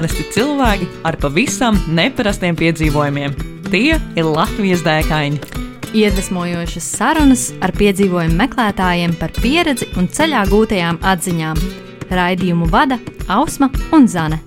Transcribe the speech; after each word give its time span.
Parasti 0.00 0.22
cilvēki 0.32 0.86
ar 1.04 1.16
pavisam 1.20 1.76
neparastiem 1.92 2.56
piedzīvojumiem. 2.56 3.34
Tie 3.66 3.98
ir 4.00 4.24
Latvijas 4.24 4.80
dēkaini. 4.80 5.36
Iedvesmojošas 5.92 6.86
sarunas 6.96 7.42
ar 7.60 7.74
piedzīvojumu 7.76 8.38
meklētājiem 8.38 9.12
par 9.20 9.34
pieredzi 9.36 9.90
un 10.00 10.06
ceļā 10.08 10.46
gūtajām 10.48 11.02
atziņām. 11.04 11.60
Raidījumu 12.16 12.70
vada 12.72 12.96
Ausma 13.28 13.68
un 13.92 14.08
Zane. 14.08 14.38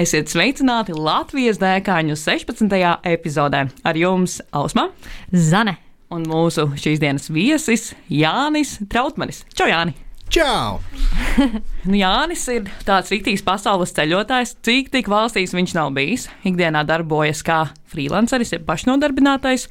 Esiet 0.00 0.32
sveicināti 0.32 0.96
Latvijas 0.96 1.60
dēkaņu 1.60 2.16
16. 2.16 2.72
epizodē. 3.12 3.66
Ar 3.84 4.00
jums 4.00 4.38
Ausma 4.48 4.88
Zane. 5.28 5.76
un 6.08 6.24
mūsu 6.24 6.70
šīs 6.72 7.04
dienas 7.04 7.28
viesis 7.28 7.90
Jānis 8.08 8.78
Trautmanis. 8.88 9.44
Čau, 9.52 9.68
Jāni! 9.68 9.92
Čau! 10.32 10.80
Nu, 11.82 11.96
Jānis 11.98 12.44
ir 12.52 12.68
tāds 12.86 13.10
rītīgs 13.10 13.42
pasaules 13.44 13.90
ceļotājs, 13.96 14.54
cik 14.64 14.90
tik 14.92 15.08
valstīs 15.10 15.52
viņš 15.52 15.72
nav 15.74 15.90
bijis. 15.96 16.28
Ikdienā 16.46 16.84
darbojas 16.88 17.40
kā 17.44 17.64
freelanceris, 17.90 18.52
jeb 18.54 18.62
pašnodarbinātais 18.68 19.66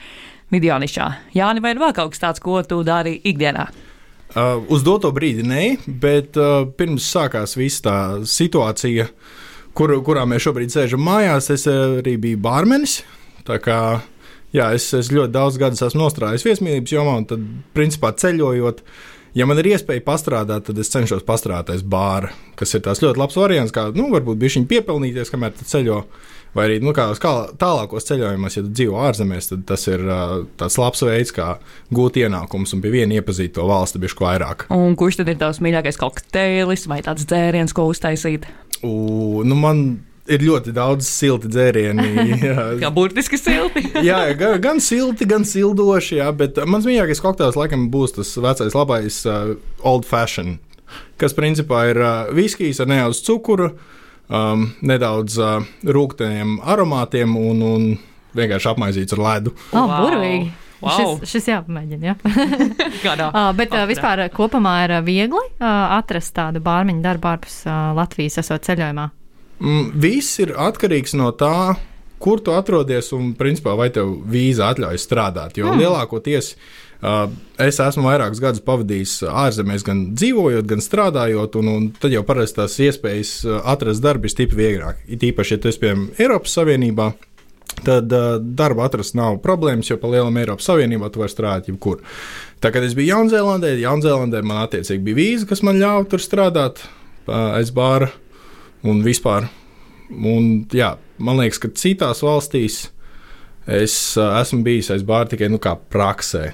videonišā. 0.51 1.07
Jāni, 1.37 1.63
vai 1.63 1.71
ir 1.73 1.81
vēl 1.81 1.93
kaut 1.95 2.11
kas 2.11 2.21
tāds, 2.21 2.43
ko 2.43 2.59
tu 2.67 2.81
dari 2.85 3.15
ikdienā? 3.31 3.69
Uh, 4.31 4.59
uz 4.73 4.83
doto 4.83 5.09
brīdi 5.15 5.45
nē, 5.47 5.63
bet 6.01 6.37
uh, 6.39 6.65
pirms 6.77 7.07
sākās 7.13 7.55
visa 7.57 7.85
tā 7.87 7.95
situācija, 8.27 9.07
kur, 9.77 9.95
kurā 10.05 10.27
mēs 10.29 10.45
šobrīd 10.45 10.75
sēžam 10.75 11.01
mājās, 11.07 11.49
es 11.55 11.65
arī 11.71 12.17
biju 12.21 12.41
bārmenis. 12.43 12.99
Jā, 14.51 14.67
es, 14.75 14.89
es 14.97 15.13
ļoti 15.15 15.31
daudz 15.31 15.57
gadus 15.61 15.81
esmu 15.87 16.03
nostrādājis 16.03 16.45
viesmīlības 16.49 16.93
jomā, 16.97 17.15
un 17.21 17.27
tad, 17.29 17.49
principā, 17.75 18.11
ceļojot. 18.19 18.83
Ja 19.37 19.45
man 19.47 19.61
ir 19.61 19.69
iespēja 19.71 20.03
pastrādāt, 20.03 20.65
tad 20.67 20.79
es 20.81 20.91
cenšos 20.91 21.23
pastrādāt 21.23 21.71
aiz 21.71 21.85
bāra, 21.87 22.33
kas 22.59 22.75
ir 22.75 22.83
tāds 22.83 22.99
ļoti 23.03 23.21
labs 23.21 23.37
variants, 23.39 23.71
kā, 23.71 23.87
nu, 23.95 24.09
varbūt 24.11 24.39
bija 24.41 24.57
viņa 24.57 24.67
piepelnīties, 24.67 25.31
kamēr 25.31 25.55
ceļo. 25.61 26.01
Vai 26.51 26.65
arī 26.67 26.81
nu, 26.83 26.91
kā, 26.91 27.05
kā 27.15 27.31
tālākos 27.55 28.09
ceļojumos, 28.09 28.57
ja 28.57 28.65
dzīvo 28.67 28.97
ārzemēs, 29.07 29.47
tad 29.53 29.61
tas 29.69 29.87
ir 29.87 30.03
uh, 30.03 30.41
tāds 30.59 30.75
labs 30.81 31.05
veids, 31.07 31.31
kā 31.31 31.53
gūt 31.95 32.19
ienākumus 32.19 32.75
un 32.75 32.81
pie 32.83 32.91
viena 32.91 33.15
iepazīt 33.21 33.55
to 33.55 33.63
valsti 33.69 34.01
bišķi 34.03 34.25
vairāk. 34.25 34.65
Un 34.75 34.97
kurš 34.99 35.21
tad 35.21 35.31
ir 35.31 35.39
tavs 35.39 35.61
mīļākais 35.63 36.01
kokteilis 36.01 36.83
vai 36.91 36.99
tāds 37.05 37.23
dzēriens, 37.29 37.71
ko 37.71 37.87
uztaisīt? 37.93 38.49
U, 38.83 39.45
nu, 39.47 39.55
man 39.55 39.85
ir 40.31 40.43
ļoti 40.47 40.73
daudz 40.75 41.07
silti 41.07 41.49
dzērieni. 41.51 42.07
jā. 42.47 42.65
Kā 42.81 42.91
burtiski 42.95 43.39
silti. 43.39 43.83
jā, 44.09 44.21
gan, 44.39 44.57
gan 44.63 44.81
silti, 44.83 45.27
gan 45.29 45.45
sildoši, 45.47 46.19
jā, 46.21 46.29
bet 46.35 46.59
mans 46.69 46.87
mīļākais 46.87 47.21
kokteils 47.23 47.59
laikam 47.59 47.89
būs 47.93 48.15
tas 48.19 48.33
vecais 48.41 48.75
labais 48.77 49.21
uh, 49.29 49.53
old 49.87 50.07
fashion, 50.09 50.57
kas 51.21 51.35
principā 51.37 51.85
ir 51.91 52.01
uh, 52.01 52.31
viskijs 52.35 52.81
ar 52.83 52.89
nedaudz 52.91 53.21
cukuru, 53.27 53.73
um, 54.31 54.69
nedaudz 54.81 55.37
uh, 55.41 55.59
rūkstošiem 55.85 56.57
aromātiem 56.63 57.37
un, 57.39 57.61
un 57.73 57.87
vienkārši 58.37 58.73
apmaizīts 58.73 59.17
ar 59.17 59.23
ledu. 59.27 59.55
Oh, 59.71 59.85
Wow. 59.85 59.95
burvīgi! 60.07 60.51
Wow. 60.81 61.19
Šis, 61.21 61.29
šis 61.35 61.49
jāpamēģina. 61.51 62.07
Jā. 62.09 62.15
Uh, 63.01 63.51
bet 63.57 63.71
uh, 63.73 63.83
vispār 63.89 64.23
uh, 64.25 64.29
kopumā 64.33 64.71
ir 64.85 64.91
uh, 64.95 65.01
viegli 65.05 65.41
uh, 65.41 65.65
atrast 65.97 66.33
tādu 66.37 66.61
bārmeņu 66.63 67.01
darbu 67.03 67.29
ārpus 67.31 67.55
uh, 67.67 67.91
Latvijas, 67.97 68.37
esot 68.41 68.65
ceļojumā. 68.65 69.07
Mm, 69.61 69.91
viss 70.01 70.39
ir 70.41 70.55
atkarīgs 70.57 71.13
no 71.19 71.29
tā, 71.37 71.75
kur 72.21 72.41
tu 72.41 72.53
atrodies 72.53 73.11
un, 73.17 73.33
principā, 73.37 73.75
vai 73.77 73.89
tev 73.93 74.13
vīza 74.29 74.71
atļauj 74.71 75.01
strādāt. 75.01 75.57
Jo 75.61 75.69
mm. 75.69 75.81
lielākoties 75.81 76.53
uh, 76.55 77.25
es 77.61 77.77
esmu 77.81 78.07
vairākus 78.07 78.41
gadus 78.41 78.63
pavadījis 78.65 79.15
ārzemēs, 79.29 79.85
gan 79.85 80.05
dzīvojot, 80.17 80.67
gan 80.69 80.81
strādājot, 80.81 81.57
un, 81.61 81.73
un 81.75 81.89
tad 82.01 82.13
jau 82.13 82.23
parasti 82.25 82.61
tās 82.61 82.77
iespējas 82.87 83.33
uh, 83.45 83.59
atrast 83.73 84.05
darbu 84.05 84.29
ir 84.29 84.33
stipri 84.33 84.63
vieglāk. 84.63 85.03
It 85.09 85.25
īpaši, 85.29 85.57
ja 85.57 85.61
tu 85.61 85.69
esi 85.69 85.83
piemēram 85.83 86.09
Eiropas 86.21 86.57
Savienībā. 86.57 87.11
Tad 87.85 88.11
uh, 88.13 88.33
darba 88.41 88.89
atrast 88.89 89.15
nav 89.17 89.37
problēmas, 89.45 89.89
jo 89.89 89.97
pa 90.01 90.09
lielam 90.11 90.41
Eiropas 90.41 90.67
Savienībā 90.69 91.09
tu 91.09 91.21
vari 91.21 91.33
strādāt 91.33 91.69
jebkur. 91.69 92.01
Tā 92.61 92.73
kā 92.73 92.81
es 92.85 92.97
biju 92.97 93.13
Jaunzēlandē, 93.13 93.75
Jaunzēlandē 93.81 94.41
man 94.45 94.65
attiecīgi 94.65 95.05
bija 95.05 95.21
vīza, 95.21 95.47
kas 95.49 95.63
man 95.65 95.79
ļāva 95.81 96.03
tur 96.11 96.21
strādāt 96.21 96.83
uh, 96.83 97.55
aiz 97.55 97.71
bāra 97.73 98.11
un 98.87 99.03
vispār. 99.05 99.49
Un, 100.11 100.65
jā, 100.75 100.95
man 101.21 101.39
liekas, 101.39 101.61
ka 101.61 101.71
citās 101.77 102.23
valstīs 102.25 102.83
es 103.69 103.95
esmu 104.17 104.65
bijis 104.65 104.91
aiz 104.91 105.05
bāra 105.07 105.29
tikai 105.31 105.47
nu, 105.51 105.61
kā 105.61 105.77
praksē. 105.77 106.49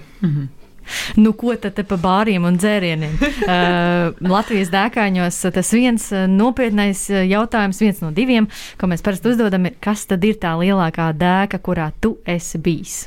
Nu, 1.19 1.33
ko 1.35 1.55
tad 1.59 1.75
te 1.75 1.83
pa 1.87 1.97
bāriem 1.99 2.45
un 2.47 2.55
dzērieniem? 2.59 3.17
uh, 3.23 4.13
Latvijas 4.23 4.71
dēkāņos 4.71 5.41
tas 5.55 5.71
viens 5.75 6.07
nopietnais 6.31 7.01
jautājums, 7.11 7.81
viens 7.83 7.99
no 8.03 8.13
diviem, 8.15 8.47
ko 8.79 8.87
mēs 8.91 9.03
parasti 9.03 9.33
uzdodam, 9.33 9.67
ir, 9.67 9.75
kas 9.83 10.05
tad 10.07 10.23
ir 10.27 10.39
tā 10.39 10.53
lielākā 10.59 11.09
dēka, 11.17 11.59
kurā 11.63 11.91
tu 11.99 12.17
esi 12.27 12.61
bijis? 12.63 13.01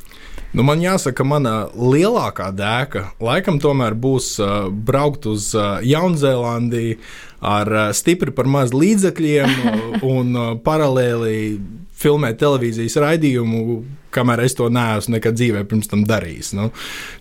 Nu, 0.51 0.65
man 0.67 0.81
jāsaka, 0.83 1.23
mana 1.23 1.69
lielākā 1.79 2.49
dēka 2.59 3.05
laikam 3.23 3.61
tomēr 3.63 3.95
būs 3.95 4.33
uh, 4.43 4.67
braukt 4.67 5.29
uz 5.31 5.53
uh, 5.55 5.79
Jaunzēlandi 5.87 6.97
ar 7.39 7.71
uh, 7.71 7.85
stipri 7.95 8.35
par 8.35 8.51
maz 8.51 8.75
līdzekļiem 8.75 9.53
un 10.15 10.35
uh, 10.35 10.49
paralēli 10.65 11.37
filmēt 12.01 12.41
televīzijas 12.41 12.97
raidījumu, 12.99 13.79
kamēr 14.11 14.43
es 14.49 14.57
to 14.59 14.67
neesmu 14.73 15.19
nekad 15.19 15.39
dzīvē 15.39 15.63
pirms 15.71 15.91
tam 15.93 16.03
darījis. 16.09 16.51
Nu, 16.59 16.71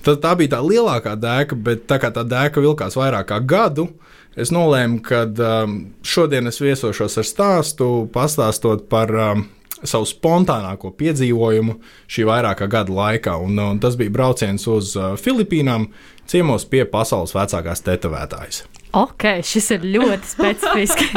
tā, 0.06 0.16
tā 0.18 0.34
bija 0.39 0.56
tā 0.56 0.63
lielākā 0.66 1.13
dēka, 1.19 1.59
bet 1.69 1.85
tā 1.91 2.00
kā 2.01 2.09
tā 2.16 2.25
dēka 2.25 2.63
vilkās 2.66 2.97
vairāk 2.97 3.29
kā 3.29 3.41
gadu. 3.45 3.91
Es 4.39 4.53
nolēmu, 4.56 5.03
ka 5.06 5.25
um, 5.28 5.79
šodien 6.06 6.50
es 6.50 6.62
viesošos 6.63 7.19
ar 7.19 7.28
stāstu, 7.28 7.89
pastāstot 8.13 8.88
par 8.89 9.13
um, 9.13 9.45
savu 9.88 10.07
spontānāko 10.09 10.91
piedzīvojumu 11.00 11.78
šī 12.09 12.25
vairākā 12.29 12.67
gada 12.72 12.94
laikā. 12.94 13.38
Un, 13.44 13.59
un 13.63 13.79
tas 13.81 13.97
bija 14.00 14.13
brauciens 14.13 14.67
uz 14.72 14.95
uh, 15.00 15.13
Filipīnām, 15.19 15.90
ciemos 16.29 16.67
pie 16.69 16.84
pasaules 16.90 17.35
vecākās 17.35 17.84
tetovētājas. 17.85 18.63
Ok, 18.97 19.25
šis 19.45 19.72
ir 19.78 19.89
ļoti 19.97 20.29
specifisks. 20.35 21.12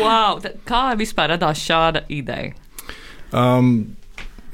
Wow, 0.00 0.42
kā 0.68 0.88
vispār 1.00 1.34
radās 1.36 1.62
šāda 1.64 2.04
ideja? 2.12 2.52
Um, 3.32 3.96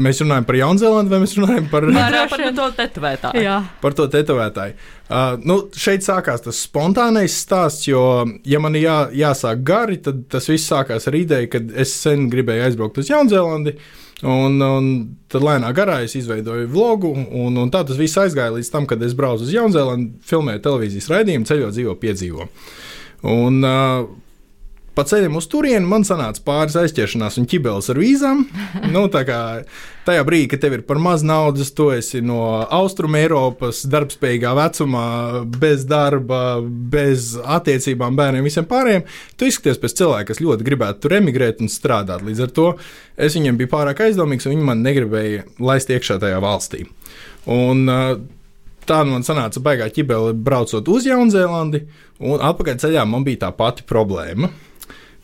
mēs 0.02 0.20
runājam 0.22 0.46
par 0.46 0.58
Jaunzēlandu, 0.58 1.12
vai 1.12 1.22
mēs 1.22 1.36
runājam 1.38 1.68
par, 1.70 1.86
Vairāk 1.94 2.30
par 2.34 2.44
to 2.58 2.68
tetovētāju. 2.78 3.44
Jā, 3.44 3.58
par 3.82 3.96
to 3.98 4.06
tetovētāju? 4.10 4.78
Uh, 5.04 5.34
nu, 5.44 5.58
šeit 5.76 6.00
sākās 6.00 6.46
tas 6.46 6.62
spontānais 6.64 7.34
stāsts, 7.36 7.84
jo, 7.90 8.24
ja 8.48 8.60
man 8.62 8.78
jā, 8.78 9.02
jāsāk 9.12 9.60
gari, 9.66 9.98
tad 10.00 10.22
tas 10.32 10.48
viss 10.48 10.70
sākās 10.70 11.10
ar 11.10 11.18
ideju, 11.18 11.50
ka 11.52 11.60
es 11.82 11.92
sen 12.06 12.30
gribēju 12.32 12.64
aizbraukt 12.70 13.02
uz 13.02 13.12
Jaunzēlandi. 13.12 13.76
Un, 14.24 14.56
un 14.62 14.88
tad 15.28 15.44
lēnā 15.44 15.74
garā 15.76 15.98
es 16.06 16.14
izveidoju 16.16 16.70
vlogu, 16.72 17.10
un, 17.12 17.58
un 17.60 17.72
tā 17.74 17.82
tas 17.84 17.98
viss 18.00 18.16
aizgāja 18.22 18.54
līdz 18.54 18.70
tam, 18.72 18.86
kad 18.88 19.02
es 19.04 19.12
braucu 19.18 19.44
uz 19.44 19.52
Jaunzēlandi, 19.52 20.22
filmēju 20.24 20.62
televīzijas 20.64 21.10
raidījumu, 21.12 21.48
ceļot, 21.50 21.74
dzīvo, 21.76 21.96
piedzīvo. 22.00 22.48
Un, 23.28 23.60
uh, 23.60 24.06
Pa 24.94 25.02
ceļam 25.02 25.40
uz 25.40 25.48
turieni 25.50 25.88
man 25.90 26.04
sanāca 26.06 26.42
pāris 26.46 26.76
aizķeršanās 26.78 27.40
un 27.40 27.48
ķibeles 27.50 27.90
ar 27.90 27.98
vīzām. 27.98 28.44
Nu, 28.94 29.08
tajā 29.10 30.22
brīdī, 30.26 30.46
kad 30.52 30.62
tev 30.62 30.76
ir 30.76 30.82
par 30.86 31.00
maz 31.02 31.24
naudas, 31.26 31.72
tu 31.74 31.88
esi 31.90 32.20
no 32.22 32.38
Austrum 32.62 33.16
Eiropas, 33.18 33.80
darbspējīgā 33.90 34.52
vecumā, 34.54 35.06
bez 35.58 35.82
darba, 35.90 36.60
bez 36.62 37.32
attiecībām, 37.42 38.14
bērniem, 38.18 38.46
visiem 38.46 38.68
pārējiem. 38.70 39.06
Tu 39.40 39.48
izskaties 39.50 39.80
pēc 39.82 39.96
cilvēka, 39.98 40.28
kas 40.30 40.42
ļoti 40.44 40.68
gribētu 40.68 41.02
tur 41.02 41.16
emigrēt 41.18 41.64
un 41.64 41.72
strādāt. 41.72 42.22
Līdz 42.26 42.44
ar 42.46 42.54
to 42.54 42.68
es 43.16 43.34
viņiem 43.34 43.58
biju 43.58 43.72
pārāk 43.74 44.04
aizdomīgs, 44.06 44.46
un 44.46 44.54
viņi 44.54 44.68
man 44.70 44.86
negribēja 44.86 45.48
laist 45.64 45.90
iekšā 45.90 46.20
tajā 46.22 46.38
valstī. 46.44 46.84
Un, 47.50 47.84
uh, 47.88 48.14
Tā 48.84 48.98
nu 49.00 49.14
man 49.14 49.24
sanāca 49.24 49.62
baigā 49.64 49.86
ķibeli 49.88 50.34
braucot 50.44 50.88
uz 50.92 51.06
Jaunzēlandi, 51.08 51.78
un 52.28 52.42
atpakaļ 52.44 52.82
ceļā 52.82 53.06
man 53.08 53.24
bija 53.24 53.46
tā 53.46 53.50
pati 53.56 53.86
problēma. 53.88 54.50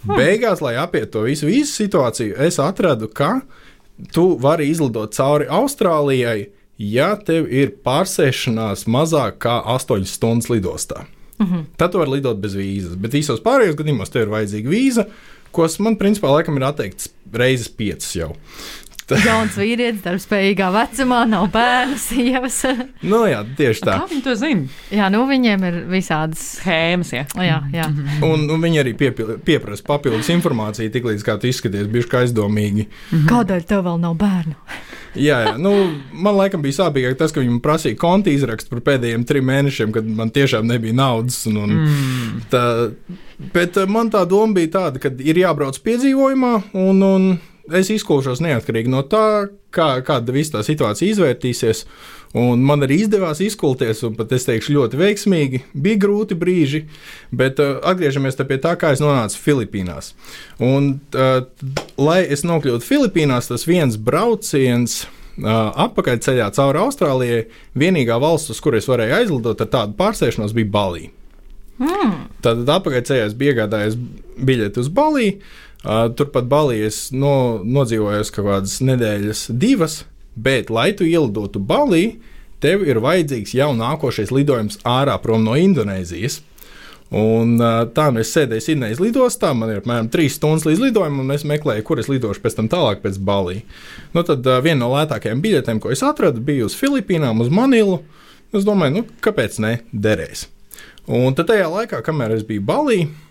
Beigās, 0.07 0.63
lai 0.65 0.77
apietu 0.81 1.11
to 1.19 1.25
visu, 1.27 1.49
visu 1.51 1.83
situāciju, 1.83 2.37
es 2.41 2.59
atradu, 2.63 3.09
ka 3.13 3.41
tu 4.15 4.33
vari 4.41 4.71
izlidot 4.71 5.13
cauri 5.17 5.49
Austrālijai, 5.53 6.49
ja 6.81 7.13
tev 7.21 7.51
ir 7.53 7.75
pārsēšanās 7.85 8.87
mazāk 8.89 9.43
kā 9.45 9.61
8 9.77 10.07
stundas 10.09 10.49
lidostā. 10.49 11.05
Mm 11.39 11.47
-hmm. 11.47 11.65
Tad 11.77 11.93
tu 11.93 11.99
vari 11.99 12.11
lidot 12.11 12.37
bez 12.37 12.55
vīzas, 12.55 12.97
bet 12.97 13.13
visos 13.13 13.41
pārējos 13.41 13.77
gadījumos 13.77 14.13
tev 14.13 14.23
ir 14.23 14.29
vajadzīga 14.29 14.69
vīza, 14.69 15.05
ko 15.53 15.69
man 15.79 15.97
principā 15.97 16.31
laikam 16.31 16.57
ir 16.57 16.65
atteikts 16.65 17.09
reizes 17.33 17.69
piecas 17.69 18.17
jau. 18.17 18.35
jauns 19.29 19.57
vīrietis, 19.59 20.03
darbspējīgā 20.05 20.71
vecumā, 20.75 21.23
nav 21.31 21.49
bērnu, 21.55 21.99
sievas. 22.09 22.61
Nu, 23.03 23.25
jā, 23.31 23.43
tieši 23.59 23.87
tā. 23.87 23.99
Kā 24.03 24.11
viņi 24.11 24.25
to 24.27 24.37
zina? 24.39 24.81
jā, 24.95 25.11
nu 25.13 25.25
viņiem 25.31 25.67
ir 25.71 25.81
visādas. 25.91 26.47
Schēmas, 26.61 27.13
ja. 27.15 27.25
Jā, 27.41 27.61
jā. 27.75 27.87
Un, 28.27 28.47
un 28.51 28.63
viņi 28.63 28.83
arī 28.83 28.95
piepil- 28.99 29.37
pieprasa 29.45 29.87
papildus 29.87 30.31
informāciju, 30.33 30.93
tiklīdz 30.95 31.27
kā 31.27 31.39
tu 31.41 31.51
izskaties, 31.51 31.89
bija 31.91 32.25
aizdomīgi. 32.25 32.89
Kādēļ 33.31 33.69
tev 33.69 33.87
vēl 33.89 34.01
nav 34.03 34.17
bērnu? 34.21 34.57
Jā, 35.19 35.41
jā. 35.43 35.55
Nu, 35.59 35.73
man 36.15 36.37
laikam 36.39 36.63
bija 36.63 36.85
sāpīgāk 36.85 37.17
tas, 37.19 37.33
ka 37.35 37.43
viņi 37.43 37.57
man 37.57 37.63
prasīja 37.65 37.99
konta 37.99 38.31
izrakstu 38.31 38.71
par 38.71 38.85
pēdējiem 38.93 39.25
trim 39.27 39.49
mēnešiem, 39.51 39.91
kad 39.95 40.07
man 40.07 40.31
tiešām 40.35 40.69
nebija 40.71 40.95
naudas. 40.95 41.41
Un, 41.51 41.59
un 41.65 41.73
mm. 41.81 42.43
tā, 42.53 42.63
bet 43.55 43.81
eh, 43.81 43.91
man 43.91 44.13
tā 44.13 44.23
doma 44.31 44.55
bija 44.61 44.77
tāda, 44.79 45.03
ka 45.03 45.11
ir 45.19 45.43
jābrauc 45.43 45.81
piedzīvojumā, 45.83 46.53
un, 46.79 47.03
un 47.03 47.27
es 47.77 47.91
izkulšos 47.93 48.43
neatkarīgi 48.45 48.91
no 48.93 49.03
tā, 49.07 49.51
kā, 49.75 49.93
kāda 50.07 50.35
visa 50.35 50.59
tā 50.59 50.65
situācija 50.67 51.15
izvērtīsies. 51.15 51.85
Un 52.41 52.63
man 52.63 52.85
arī 52.87 53.01
izdevās 53.03 53.41
izkulties, 53.43 54.05
un 54.07 54.15
pat 54.15 54.31
es 54.37 54.45
teikšu, 54.47 54.77
ļoti 54.77 54.99
veiksmīgi. 55.01 55.63
Bija 55.75 55.99
grūti 56.05 56.37
brīži, 56.39 56.85
bet 57.35 57.59
uh, 57.63 57.81
atgriežamies 57.91 58.39
pie 58.39 58.61
tā, 58.63 58.77
kā 58.79 58.93
es 58.95 59.03
nonācu 59.03 59.41
Filipīnās. 59.43 60.13
Un, 60.63 60.93
uh, 61.19 61.41
lai 61.99 62.21
es 62.31 62.47
nokļūtu 62.47 62.87
Filipīnās, 62.87 63.51
tas 63.51 63.67
viens 63.67 63.99
brauciens. 63.99 65.03
Uh, 65.41 65.71
atpakaļceļā 65.87 66.51
cauri 66.53 66.79
Austrālijai 66.83 67.45
vienīgā 67.79 68.19
valsts, 68.21 68.53
uz 68.53 68.59
kuras 68.61 68.87
varēja 68.91 69.23
aizlidot 69.23 69.63
ar 69.65 69.71
tādu 69.73 69.97
pārsēšanos, 69.97 70.53
bija 70.55 70.69
Balija. 70.75 71.15
Mm. 71.81 72.29
Tad 72.45 72.61
es 72.69 73.35
biju 73.35 73.55
iegādājies 73.55 73.97
biļeti 74.37 74.83
uz 74.83 74.91
Baliju. 74.93 75.39
Turpat 75.83 76.45
Balijas 76.45 77.09
no, 77.17 77.63
nodzīvojos 77.65 78.33
kaut 78.35 78.47
kādas 78.51 78.77
nedēļas, 78.85 79.47
divas, 79.57 80.03
bet, 80.37 80.69
lai 80.69 80.91
tu 80.97 81.07
ielidotu 81.09 81.63
Balī, 81.63 82.19
tev 82.61 82.85
ir 82.85 83.01
vajadzīgs 83.01 83.55
jau 83.57 83.71
nākošais 83.79 84.33
lidojums 84.35 84.81
ārā 84.85 85.17
prom 85.23 85.47
no 85.47 85.57
Indonēzijas. 85.57 86.43
Un, 87.17 87.57
tā 87.97 88.05
nu 88.15 88.21
es 88.23 88.31
sēdēju 88.37 88.63
Sidnejas 88.63 89.01
lidostā, 89.03 89.51
man 89.57 89.73
ir 89.73 89.81
apmēram 89.81 90.11
3 90.13 90.29
stundas 90.31 90.67
līdz 90.69 90.85
lidojumam, 90.85 91.25
un 91.25 91.35
es 91.35 91.47
meklēju, 91.49 91.83
kur 91.89 91.99
es 91.99 92.11
lidošu 92.13 92.45
pēc 92.45 92.61
tam 92.61 92.69
tālāk 92.71 93.01
pēc 93.03 93.19
Balī. 93.27 93.65
Nu, 94.15 94.23
tad 94.23 94.47
viena 94.63 94.85
no 94.85 94.93
lētākajām 94.93 95.41
biļetēm, 95.43 95.81
ko 95.83 95.91
es 95.91 96.05
atradu, 96.07 96.45
bija 96.45 96.69
uz 96.69 96.77
Filipīnām, 96.79 97.41
uz 97.43 97.51
Manilu. 97.51 97.99
Es 98.55 98.69
domāju, 98.69 99.01
nu, 99.01 99.19
kāpēc 99.25 99.59
ne 99.65 99.73
derēs. 99.91 100.47
Un 101.11 101.35
tad 101.35 101.51
tajā 101.51 101.67
laikā, 101.73 101.99
kamēr 102.07 102.37
es 102.37 102.47
biju 102.47 102.63
Balī, 102.69 103.01
uh, 103.09 103.30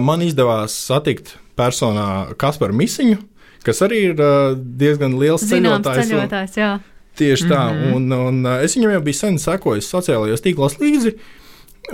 man 0.00 0.22
izdevās 0.24 0.74
satikt 0.86 1.36
personā 1.58 2.34
Kasparu 2.38 2.74
Misiņu, 2.76 3.16
kas 3.64 3.80
arī 3.82 4.02
ir 4.10 4.20
diezgan 4.56 5.16
liels 5.18 5.42
Zināms 5.44 5.82
ceļotājs. 5.86 6.10
ceļotājs, 6.12 6.56
jā. 6.60 6.70
Tieši 7.16 7.48
tā, 7.48 7.62
Mhm. 7.72 7.94
un, 7.96 8.12
un 8.12 8.46
uh, 8.46 8.58
es 8.62 8.76
viņam 8.76 8.92
jau 8.92 9.00
biju 9.06 9.14
sen 9.16 9.38
sekojis 9.40 9.88
sociālajos 9.88 10.42
tīklos 10.44 10.76
līdzi. 10.78 11.14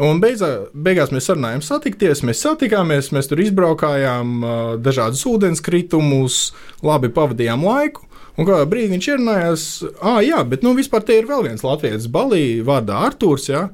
Un 0.00 0.20
beigā, 0.20 0.48
beigās 0.74 1.10
mēs 1.12 1.26
sarunājām, 1.28 1.60
satikties, 1.62 2.22
mēs 2.24 2.40
satikāmies, 2.42 3.10
mēs 3.12 3.28
tur 3.28 3.36
izbraukājām 3.44 4.40
dažādus 4.80 5.20
ūdenskritumus, 5.28 6.52
labi 6.82 7.10
pavadījām 7.12 7.62
laiku. 7.66 8.06
Un 8.40 8.46
kādā 8.48 8.64
brīdī 8.64 8.88
viņš 8.94 9.06
ierunājās, 9.12 9.62
ah, 10.00 10.20
jā, 10.24 10.38
bet 10.48 10.62
nu, 10.64 10.72
vispār 10.74 11.04
te 11.04 11.18
ir 11.18 11.26
vēl 11.28 11.42
viens 11.44 11.60
latviečs, 11.62 12.06
Balī, 12.08 12.62
vārdā 12.64 12.96
Arthurs. 13.04 13.50
Jā. 13.52 13.66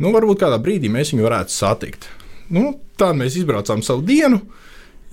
Nu, 0.00 0.10
varbūt 0.14 0.40
kādā 0.40 0.56
brīdī 0.58 0.88
mēs 0.88 1.12
viņu 1.12 1.26
varētu 1.28 1.52
satikt. 1.52 2.08
Nu, 2.52 2.76
tā 2.98 3.12
mēs 3.16 3.38
izbraucām 3.40 3.82
savu 3.82 4.04
dienu, 4.06 4.40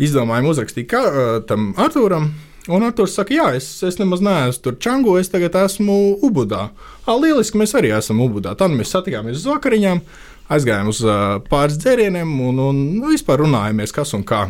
izdomājām 0.01 0.49
uzrakstīt 0.51 0.89
kā, 0.91 1.03
uh, 1.03 1.37
tam 1.47 1.71
Arthūram. 1.81 2.31
Un 2.71 2.85
Arthurs 2.87 3.17
saka, 3.17 3.33
jā, 3.35 3.49
es, 3.57 3.65
es 3.83 3.97
nemaz 3.99 4.21
neesmu 4.23 4.63
tur 4.63 4.75
čango, 4.79 5.17
es 5.19 5.27
tagad 5.27 5.57
esmu 5.65 6.19
Ubudā. 6.23 6.69
Ah, 7.03 7.17
lieliski, 7.19 7.59
mēs 7.59 7.75
arī 7.75 7.91
esam 7.91 8.21
Ubudā. 8.23 8.53
Tad 8.55 8.71
mēs 8.71 8.93
satikāmies 8.93 9.41
uz 9.41 9.49
vakariņām, 9.51 9.99
aizgājām 10.55 10.91
uz 10.91 11.01
uh, 11.03 11.41
pāris 11.49 11.75
dzērieniem 11.81 12.31
un, 12.45 12.61
un 12.63 12.79
nu, 13.01 13.09
vispār 13.11 13.43
runājāmies, 13.43 13.91
kas 13.95 14.15
un 14.15 14.23
kā. 14.27 14.45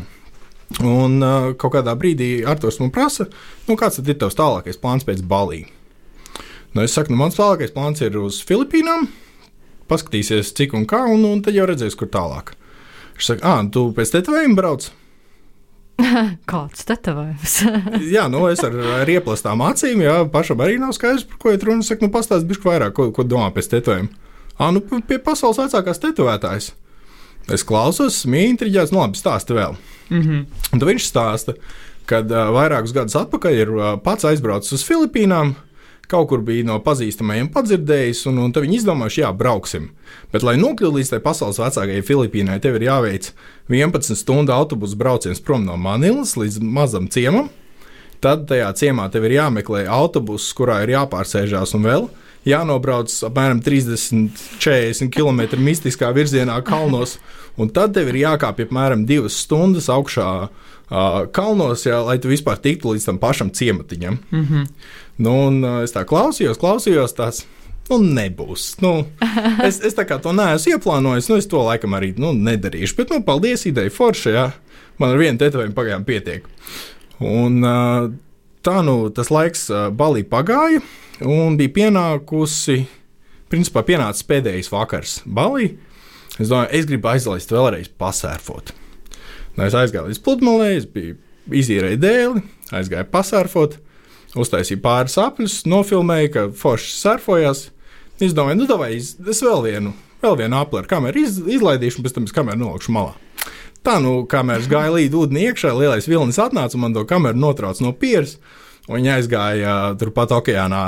Un 0.85 1.17
uh, 1.25 1.49
kaut 1.57 1.73
kādā 1.73 1.95
brīdī 1.97 2.43
Arthurs 2.49 2.77
man 2.83 2.93
prasa, 2.93 3.25
nu, 3.65 3.79
kāds 3.79 3.97
tad 3.97 4.13
ir 4.13 4.19
tavs 4.21 4.37
tālākais 4.37 4.77
plāns 4.81 5.09
pēc 5.09 5.25
Balī? 5.25 5.63
Nu, 6.73 6.83
es 6.85 6.93
saku, 6.93 7.13
nu, 7.13 7.17
mans 7.17 7.37
tālākais 7.37 7.73
plāns 7.73 8.01
ir 8.05 8.17
uz 8.21 8.43
Filipīnām, 8.45 9.09
paskatīsies, 9.89 10.53
cik 10.57 10.77
un 10.77 10.85
kā, 10.89 11.01
un, 11.09 11.25
un 11.29 11.41
tad 11.45 11.57
jau 11.57 11.65
redzēs, 11.69 11.97
kur 11.97 12.13
tālāk. 12.13 12.53
Viņš 13.13 13.29
saka, 13.29 13.53
ah, 13.53 13.63
tu 13.71 13.87
pēc 13.95 14.13
tetovējuma 14.15 14.57
brauc? 14.57 14.89
Kāds 16.51 16.87
tetovējums? 16.89 17.55
jā, 18.15 18.25
nu 18.31 18.45
es 18.49 18.63
ar, 18.65 18.75
ar 19.01 19.09
ieplastām 19.09 19.61
acīm, 19.65 20.01
jā, 20.05 20.19
pašam 20.33 20.63
arī 20.65 20.79
nav 20.81 20.95
skaidrs, 20.97 21.27
par 21.29 21.41
ko 21.41 21.53
ir 21.53 21.63
runa. 21.63 21.85
Es 21.85 21.91
saku, 21.91 22.07
nu, 22.07 22.13
pastāsti 22.13 22.49
bišķi 22.49 22.69
vairāk, 22.69 22.95
ko, 22.97 23.09
ko 23.15 23.25
domā 23.27 23.51
pēc 23.55 23.69
tetovējuma. 23.75 24.31
Ah, 24.57 24.69
nu, 24.73 24.81
pie 24.81 25.17
pasaules 25.21 25.61
vecākās 25.61 26.01
tetovētājas. 26.01 26.73
Es 27.51 27.65
klausos, 27.67 28.21
smieju, 28.23 28.53
intriģēts, 28.53 28.93
nu, 28.93 29.01
labi, 29.01 29.19
stāsti 29.19 29.55
vēl. 29.57 29.75
Mm 30.09 30.21
-hmm. 30.21 30.45
Un 30.71 30.79
tad 30.79 30.87
viņš 30.87 31.07
stāsta, 31.09 31.55
ka 32.07 32.21
uh, 32.23 32.51
vairākus 32.55 32.93
gadus 32.95 33.17
atpakaļ 33.19 33.57
ir 33.59 33.71
uh, 33.73 33.83
pats 34.03 34.25
aizbraucis 34.29 34.77
uz 34.77 34.85
Filipīnām. 34.87 35.55
Kaut 36.11 36.27
kur 36.29 36.41
bija 36.43 36.65
no 36.67 36.75
pazīstamajiem 36.83 37.47
padzirdējis, 37.53 38.25
un, 38.29 38.41
un 38.43 38.51
viņi 38.53 38.81
izdomājuši, 38.81 39.21
jā, 39.23 39.29
brauksim. 39.39 39.87
Bet, 40.33 40.43
lai 40.43 40.57
nokļūtu 40.59 40.97
līdz 40.97 41.13
tai 41.13 41.19
pasaules 41.23 41.61
vecākajai 41.61 42.03
Filipīnai, 42.05 42.59
tev 42.63 42.75
ir 42.77 42.89
jāveic 42.89 43.29
11 43.71 44.19
stundu 44.19 44.53
autobusu 44.53 44.99
brauciens 44.99 45.41
prom 45.41 45.63
no 45.65 45.77
Manilas 45.79 46.35
līdz 46.39 46.59
mazam 46.59 47.07
ciemam. 47.07 47.47
Tad 48.23 48.45
tajā 48.51 48.69
ciemā 48.79 49.07
tev 49.11 49.25
ir 49.27 49.37
jāmeklē 49.37 49.85
autobuss, 49.91 50.51
kurā 50.55 50.81
ir 50.83 50.93
jāpārsēžās 50.97 51.73
un 51.77 51.87
vēl 51.87 52.05
jānobrauc 52.47 53.11
apmēram 53.23 53.63
30-40 53.63 55.07
km 55.11 55.59
mistiskā 55.63 56.11
virzienā 56.15 56.59
kalnos, 56.67 57.17
un 57.55 57.71
tad 57.71 57.95
tev 57.95 58.11
ir 58.11 58.21
jākāpj 58.25 58.67
apmēram 58.67 59.07
2 59.07 59.31
stundas 59.31 59.87
augšā 59.91 60.29
uh, 60.43 60.62
kalnos, 61.33 61.85
jā, 61.87 61.99
lai 62.05 62.17
tu 62.21 62.31
vispār 62.31 62.59
tiktu 62.61 62.93
līdz 62.93 63.05
tam 63.05 63.19
pašam 63.21 63.49
ciematiņam. 63.49 64.17
Mm 64.31 64.45
-hmm. 64.45 64.67
Nu, 65.17 65.47
un, 65.47 65.63
es 65.83 65.93
tā 65.93 66.05
klausījos, 66.05 66.57
klausījos 66.57 67.13
tās. 67.13 67.45
Nu, 67.89 67.99
nebūs. 67.99 68.81
Nu, 68.81 69.05
es, 69.67 69.81
es 69.83 69.95
tā 69.95 70.05
kā 70.07 70.19
to 70.21 70.31
neesmu 70.31 70.73
ieplānojis. 70.73 71.29
Nu, 71.29 71.35
es 71.35 71.47
to 71.47 71.63
laikam 71.63 71.93
arī 71.93 72.13
nu, 72.17 72.31
nedarīšu. 72.33 72.95
Bet, 72.95 73.09
nu, 73.09 73.23
paldies, 73.23 73.65
ideja 73.65 73.89
forša. 73.89 74.29
Jā. 74.29 74.51
Man 74.97 75.09
ar 75.09 75.17
vienu 75.17 75.37
tetovējumu 75.41 75.75
pagaidām 75.75 76.05
pietiek. 76.05 76.45
Un, 77.23 77.63
tā 78.63 78.75
nu 78.85 79.09
tas 79.15 79.31
laiks 79.33 79.67
balī 79.97 80.23
pagāja, 80.27 80.81
un 81.21 81.57
bija 81.59 81.73
pienākusi, 81.77 82.83
principā 83.51 83.83
pienācis 83.87 84.27
pēdējais 84.29 84.71
vakars 84.73 85.21
balī. 85.25 85.73
Es 86.39 86.49
domāju, 86.49 86.71
es 86.73 86.87
gribu 86.89 87.11
aizlaist 87.11 87.51
vēlreiz 87.53 87.91
pasērfot. 87.99 88.73
Es 89.61 89.75
aizgāju 89.77 90.09
līdz 90.09 90.21
pludmalei, 90.25 90.77
es 90.79 90.87
biju 90.89 91.17
izīrēju 91.53 91.99
dēli, 92.01 92.41
aizgāju 92.73 93.09
pasērfot, 93.13 93.77
uztaisīju 94.39 94.81
pāris 94.81 95.19
apļus, 95.21 95.59
nofilmēju, 95.69 96.31
ka 96.33 96.45
forši 96.57 96.95
surfojās. 96.97 97.67
Es 98.23 98.33
domāju, 98.33 98.63
nu, 98.63 98.79
vai 98.79 98.95
es 98.97 99.43
vēl 99.43 99.61
vienu, 99.65 99.93
vēl 100.23 100.39
vienu 100.39 100.57
apli 100.57 100.81
ar 100.81 100.89
kameru 100.89 101.21
iz, 101.21 101.37
izlaidīšu, 101.37 101.99
un 101.99 102.07
pēc 102.07 102.17
tam 102.17 102.27
es 102.29 102.35
kameru 102.35 102.63
nolikšu 102.63 102.95
malā. 102.95 103.13
Tā, 103.83 103.97
nu, 103.99 104.21
kamēr 104.29 104.63
es 104.63 104.69
gāju 104.71 104.95
līdzi 104.95 105.19
ūdenī 105.19 105.47
iekšā, 105.49 105.73
lielais 105.75 106.07
vilnis 106.07 106.39
atnāca 106.39 106.77
un 106.77 106.85
man 106.85 106.93
to 106.95 107.03
kameru 107.09 107.41
notrauca 107.41 107.83
no 107.83 107.91
pieres. 107.91 108.37
Un 108.87 108.97
viņa 108.99 109.13
aizgāja 109.15 109.73
uh, 109.73 109.93
turpat 109.99 110.33
okeānā 110.35 110.81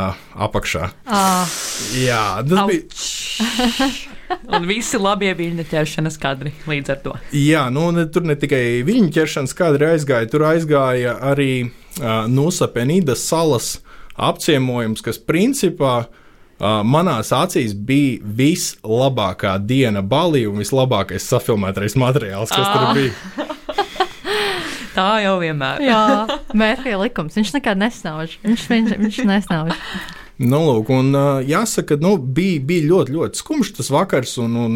apakšā. 0.47 0.89
Ah, 1.07 1.47
Jā, 1.95 2.41
tas 2.43 2.59
Au. 2.59 2.67
bija. 2.71 4.11
Un 4.55 4.65
visi 4.69 4.97
labie 5.01 5.31
viļņu 5.37 5.65
ķeršanas 5.69 6.17
kadri 6.21 6.51
līdz 6.69 6.91
ar 6.93 6.99
to. 7.03 7.13
Jā, 7.35 7.65
nu, 7.73 7.87
ne, 7.93 8.05
tur 8.09 8.23
ne 8.25 8.35
tikai 8.39 8.81
viņa 8.87 9.09
ķeršanas 9.19 9.53
kadri 9.57 9.89
aizgāja, 9.93 10.29
tur 10.31 10.45
aizgāja 10.49 11.15
arī 11.31 11.49
uh, 11.67 12.25
Nusa 12.31 12.67
Penīdas 12.73 13.25
salas 13.29 13.75
apciemojums, 14.15 15.01
kas 15.05 15.19
principā 15.19 15.95
uh, 16.05 16.81
manās 16.87 17.29
acīs 17.35 17.73
bija 17.75 18.21
vislabākā 18.23 19.57
diena 19.67 20.01
Balī 20.01 20.45
un 20.49 20.61
vislabākais 20.63 21.25
safilmētais 21.29 21.97
materiāls, 21.99 22.49
kas 22.53 22.69
tur 22.71 22.85
Ah. 22.89 22.93
bija. 22.95 23.13
Tā 24.95 25.09
jau 25.25 25.33
vienmēr. 25.41 25.81
jā, 25.83 26.03
Mērfija 26.55 26.95
likums. 27.01 27.35
Viņš 27.35 27.49
nekad 27.57 27.77
nesnauž. 27.81 28.37
Viņš, 28.45 28.61
viņš, 28.71 28.93
viņš 29.01 29.17
nesnauž. 29.27 29.73
Nu, 30.35 30.57
lūk, 30.65 30.89
un, 30.91 31.13
uh, 31.15 31.37
jāsaka, 31.47 31.95
nu, 32.03 32.17
bija, 32.19 32.59
bija 32.67 32.89
ļoti, 32.89 33.13
ļoti 33.15 33.39
skumjš 33.39 33.69
tas 33.77 33.91
vakars, 33.93 34.33
un, 34.43 34.57
un 34.59 34.73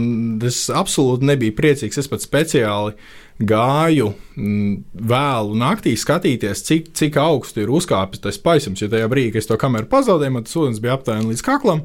es 0.48 0.68
absolūti 0.72 1.28
nebiju 1.28 1.58
priecīgs. 1.58 2.00
Es 2.00 2.08
pat 2.08 2.24
speciāli 2.24 2.96
gāju 3.40 4.14
vēlu 4.36 5.58
naktī 5.60 5.94
skatīties, 6.00 6.64
cik, 6.68 6.90
cik 6.96 7.20
augstu 7.20 7.64
ir 7.64 7.72
uzkāpis 7.76 8.24
tas 8.24 8.40
paisums. 8.40 8.80
Jo 8.84 8.88
tajā 8.92 9.12
brīdī, 9.12 9.34
kad 9.36 9.44
es 9.44 9.52
to 9.52 9.60
kameru 9.60 9.88
pazaudēju, 9.92 10.36
man 10.36 10.48
tas 10.48 10.56
ūdens 10.60 10.80
bija 10.84 10.96
aptuveni 10.96 11.34
līdz 11.34 11.44
kaklam. 11.44 11.84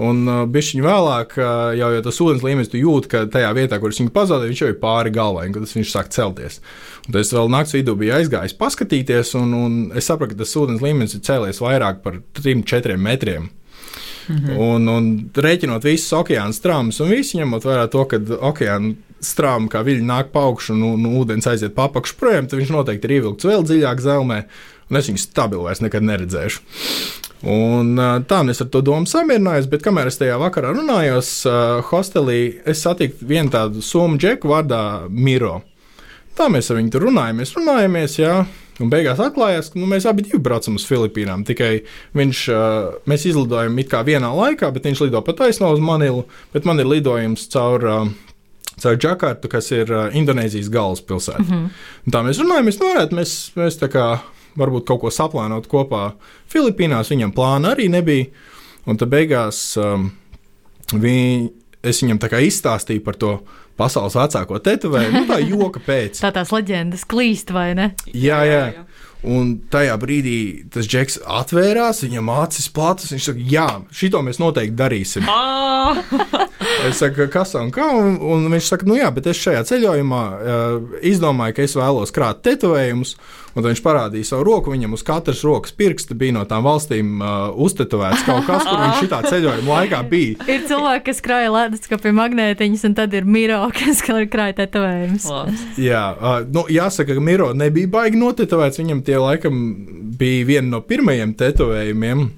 Un 0.00 0.22
uh, 0.24 0.42
bišķiņu 0.48 0.84
vēlāk, 0.86 1.34
uh, 1.36 1.70
jau, 1.76 1.90
jau 1.96 2.02
tas 2.06 2.20
ūdens 2.24 2.44
līmenis, 2.46 2.70
tu 2.72 2.80
jūti, 2.80 3.10
ka 3.12 3.24
tajā 3.28 3.50
vietā, 3.56 3.76
kur 3.82 3.92
es 3.92 4.00
viņu 4.00 4.14
pazaudēju, 4.14 4.52
viņš 4.54 4.62
jau 4.62 4.70
ir 4.72 4.78
pāri 4.80 5.12
galvai, 5.12 5.48
un 5.50 5.58
tas 5.58 5.76
viņš 5.76 5.92
sāk 5.92 6.08
celties. 6.14 6.60
Un 7.04 7.12
tad 7.12 7.20
es 7.20 7.32
vēl 7.36 7.52
naktas 7.52 7.76
vidū 7.76 7.96
biju 8.00 8.16
aizgājis 8.16 8.56
paskatīties, 8.60 9.34
un, 9.40 9.52
un 9.58 9.78
es 9.98 10.08
sapratu, 10.08 10.32
ka 10.32 10.44
tas 10.44 10.56
ūdens 10.56 10.84
līmenis 10.84 11.18
ir 11.18 11.24
cēlies 11.26 11.60
vairāk 11.60 12.00
par 12.06 12.22
3-4 12.40 12.96
metriem. 13.00 13.50
Mhm. 14.30 14.56
Un, 14.62 14.88
un 14.88 15.06
rēķinot 15.34 15.84
visus 15.84 16.12
okeāna 16.16 16.54
strāmas, 16.54 17.00
un 17.02 17.10
visi 17.10 17.40
ņemot 17.40 17.66
vērā 17.66 17.86
to, 17.92 18.04
ka 18.08 18.20
okeāna 18.52 18.94
strāma 19.20 19.68
kā 19.68 19.82
viļņi 19.84 20.06
nāk 20.06 20.30
pa 20.34 20.46
augšu 20.48 20.74
un, 20.76 20.84
un 20.94 21.08
ūdens 21.20 21.48
aiziet 21.50 21.74
pa 21.76 21.88
apakšu 21.90 22.16
projām, 22.20 22.48
tad 22.48 22.60
viņš 22.60 22.72
noteikti 22.72 23.08
ir 23.08 23.18
ievilkts 23.18 23.48
vēl 23.48 23.66
dziļāk 23.68 24.04
zelmē. 24.04 24.44
un 24.90 24.98
es 24.98 25.10
viņu 25.10 25.22
stabilu 25.22 25.66
vairs 25.68 25.82
nekad 25.84 26.02
neredzēšu. 26.02 26.62
Un, 27.40 27.94
tā 28.28 28.42
nu 28.44 28.52
es 28.52 28.60
ar 28.60 28.68
to 28.68 28.82
domu 28.84 29.08
samierinājos, 29.08 29.68
bet 29.72 29.84
kamēr 29.84 30.10
es 30.10 30.20
tajā 30.20 30.36
vakarā 30.40 30.74
runājos, 30.76 31.30
uh, 31.48 31.80
hostelī 31.88 32.60
es 32.68 32.82
satiku 32.84 33.24
vienu 33.24 33.52
tādu 33.52 33.80
somu 33.84 34.20
džeku 34.20 34.50
vārdā 34.50 34.82
Miro. 35.08 35.62
Tā 36.36 36.50
mēs 36.52 36.68
ar 36.70 36.78
viņu 36.78 36.92
tur 36.92 37.06
runājamies, 37.08 37.54
runājamies, 37.56 38.18
jā. 38.20 38.34
Un 38.80 38.88
beigās 38.92 39.20
atklājās, 39.20 39.72
ka 39.72 39.80
nu, 39.80 39.88
mēs 39.88 40.06
abi 40.08 40.24
braucam 40.40 40.76
uz 40.78 40.86
Filipīnām. 40.88 41.42
Tikai 41.48 41.82
viņš, 42.16 42.42
uh, 42.52 42.98
mēs 43.08 43.24
izlidojam 43.28 43.76
it 43.80 43.88
kā 43.92 44.02
vienā 44.04 44.30
laikā, 44.36 44.68
bet 44.72 44.88
viņš 44.88 45.04
lido 45.06 45.20
pa 45.24 45.34
taisno 45.36 45.72
uz 45.72 45.80
Manilu, 45.84 46.26
bet 46.52 46.68
man 46.68 46.80
ir 46.80 46.88
lidojums 46.88 47.48
caur. 47.52 47.86
Uh, 47.86 48.10
caur 48.80 48.96
Džakartu, 48.96 49.48
kas 49.52 49.66
ir 49.76 49.90
uh, 49.92 50.06
Indonēzijas 50.16 50.70
galvaspilsēta. 50.72 51.42
Mm 51.44 51.56
-hmm. 51.56 52.12
Tā 52.14 52.22
mēs 52.24 52.40
runājam, 52.40 52.68
mēs 52.68 52.78
varētu, 52.80 53.16
mēs, 53.18 53.34
mēs 53.56 53.76
tā 53.76 53.90
kā 53.92 54.06
varbūt 54.58 54.86
kaut 54.88 55.04
ko 55.04 55.12
saplānot 55.14 55.68
kopā 55.70 56.14
Filipīnās. 56.50 57.12
Viņam 57.12 57.34
plāna 57.36 57.74
arī 57.74 57.90
nebija. 57.92 58.30
Un 58.88 58.98
tad 58.98 59.12
beigās 59.12 59.62
um, 59.78 60.08
vi, 60.96 61.16
es 61.84 62.02
viņam 62.02 62.20
tā 62.22 62.30
kā 62.32 62.40
izstāstīju 62.42 63.04
par 63.06 63.18
to 63.20 63.34
pasaules 63.80 64.16
vecāko 64.18 64.60
tetovējumu. 64.64 65.22
Nu, 65.22 65.26
tā 65.30 65.40
joka 65.44 65.82
pēc. 65.84 66.20
Tā 66.24 66.32
tās 66.34 66.52
leģendas 66.54 67.06
klīst, 67.08 67.52
vai 67.54 67.72
ne? 67.78 67.92
Jā, 68.12 68.42
jā. 68.48 68.64
Un 69.20 69.58
tajā 69.68 69.98
brīdī 70.00 70.36
tas 70.72 70.86
džeks 70.88 71.18
atvērās, 71.28 72.00
viņam 72.06 72.30
acis 72.38 72.70
platas. 72.72 73.10
Viņš 73.12 73.26
saka, 73.28 73.42
jā, 73.52 73.66
šito 73.92 74.22
mēs 74.24 74.40
noteikti 74.40 74.78
darīsim. 74.78 75.28
es 76.88 77.02
saku, 77.02 77.26
kas 77.32 77.52
un 77.60 77.68
kā? 77.74 77.90
Un, 78.00 78.16
un 78.16 78.48
viņš 78.52 78.70
saka, 78.72 78.88
nu 78.88 78.96
jā, 78.96 79.10
bet 79.12 79.28
es 79.28 79.42
šajā 79.44 79.66
ceļojumā 79.68 80.22
uh, 80.24 80.96
izdomāju, 81.12 81.58
ka 81.58 81.68
es 81.68 81.76
vēlos 81.76 82.16
krāt 82.16 82.40
tetovējumus. 82.48 83.18
Un 83.56 83.64
viņš 83.66 83.82
parādīja 83.82 84.28
savu 84.28 84.44
roku. 84.46 84.72
Viņam 84.74 84.94
uz 84.94 85.02
katras 85.06 85.42
rokas 85.46 85.74
pirksta 85.76 86.14
bija 86.18 86.36
no 86.36 86.44
tām 86.48 86.64
valstīm 86.66 87.18
uh, 87.18 87.50
uztetovēts 87.58 88.24
kaut 88.28 88.46
kas, 88.46 88.66
kur 88.66 88.78
viņš 88.78 89.00
šitā 89.02 89.22
ceļojuma 89.26 89.78
laikā 89.80 90.02
bija. 90.10 90.36
Ir 90.54 90.66
cilvēki, 90.70 91.06
kas 91.10 91.22
krāja 91.24 91.50
leduskapī 91.54 92.14
magnētiņus, 92.16 92.86
un 92.90 92.96
tad 92.98 93.16
ir 93.18 93.26
Miro, 93.26 93.62
kas 93.78 94.04
krāja 94.06 94.56
tetovējumus. 94.62 95.26
Jā, 95.82 96.04
uh, 96.14 96.36
nu, 96.54 96.66
jāsaka, 96.70 97.16
ka 97.16 97.24
Miro 97.24 97.50
nebija 97.56 97.90
baigi 97.90 98.20
notetovēts. 98.20 98.82
Viņam 98.82 99.02
tie 99.06 99.18
laikam 99.20 99.64
bija 100.20 100.46
viena 100.54 100.76
no 100.76 100.84
pirmajiem 100.86 101.34
tetovējumiem. 101.38 102.28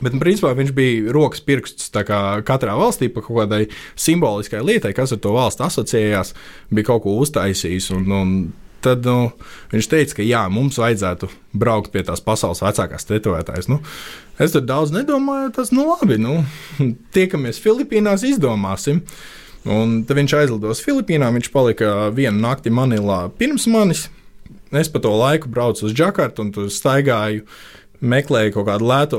Bet, 0.00 0.14
principā, 0.16 0.54
viņš 0.56 0.70
bija 0.72 1.12
rokas 1.12 1.42
pirksts 1.44 1.90
katrā 1.92 2.76
valstī 2.78 3.10
par 3.12 3.26
kaut 3.26 3.42
kādai 3.42 3.66
simboliskai 4.00 4.62
lietai, 4.64 4.94
kas 4.96 5.12
ar 5.12 5.20
to 5.20 5.34
valstu 5.34 5.66
asociējās, 5.66 6.32
bija 6.72 6.88
kaut 6.88 7.04
ko 7.04 7.18
uztaisījis. 7.20 7.90
Un, 7.98 8.06
un 8.16 8.30
tad 8.84 9.06
nu, 9.08 9.30
viņš 9.72 9.88
teica, 9.90 10.16
ka 10.18 10.26
jā, 10.26 10.44
mums 10.52 10.78
vajadzētu 10.80 11.30
braukt 11.60 11.92
pie 11.94 12.04
tās 12.06 12.22
pasaules 12.24 12.62
vecākās 12.64 13.08
tetovētājas. 13.08 13.68
Nu, 13.70 13.80
es 14.40 14.54
tur 14.54 14.64
daudz 14.66 14.94
nedomāju, 14.94 15.52
tas 15.56 15.72
nu 15.74 15.88
labi. 15.90 16.20
Nu, 16.20 16.40
tiekamies 17.16 17.60
Filipīnās, 17.62 18.26
izdomāsim. 18.26 19.02
Un 19.68 20.00
tad 20.08 20.16
viņš 20.16 20.36
aizlidos 20.38 20.80
Filipīnām, 20.84 21.36
viņš 21.36 21.50
palika 21.52 21.92
vienu 22.16 22.40
nakti 22.40 22.72
Manilā 22.72 23.26
pirms 23.36 23.68
manis. 23.68 24.06
Es 24.70 24.88
pa 24.88 25.02
to 25.02 25.10
laiku 25.18 25.50
braucu 25.50 25.88
uz 25.88 25.94
Džakartu 25.94 26.44
un 26.44 26.52
tur 26.54 26.70
staigāju 26.72 27.42
meklēju 28.00 28.54
kaut 28.54 28.66
kādu 28.68 28.86
lētu 28.88 29.18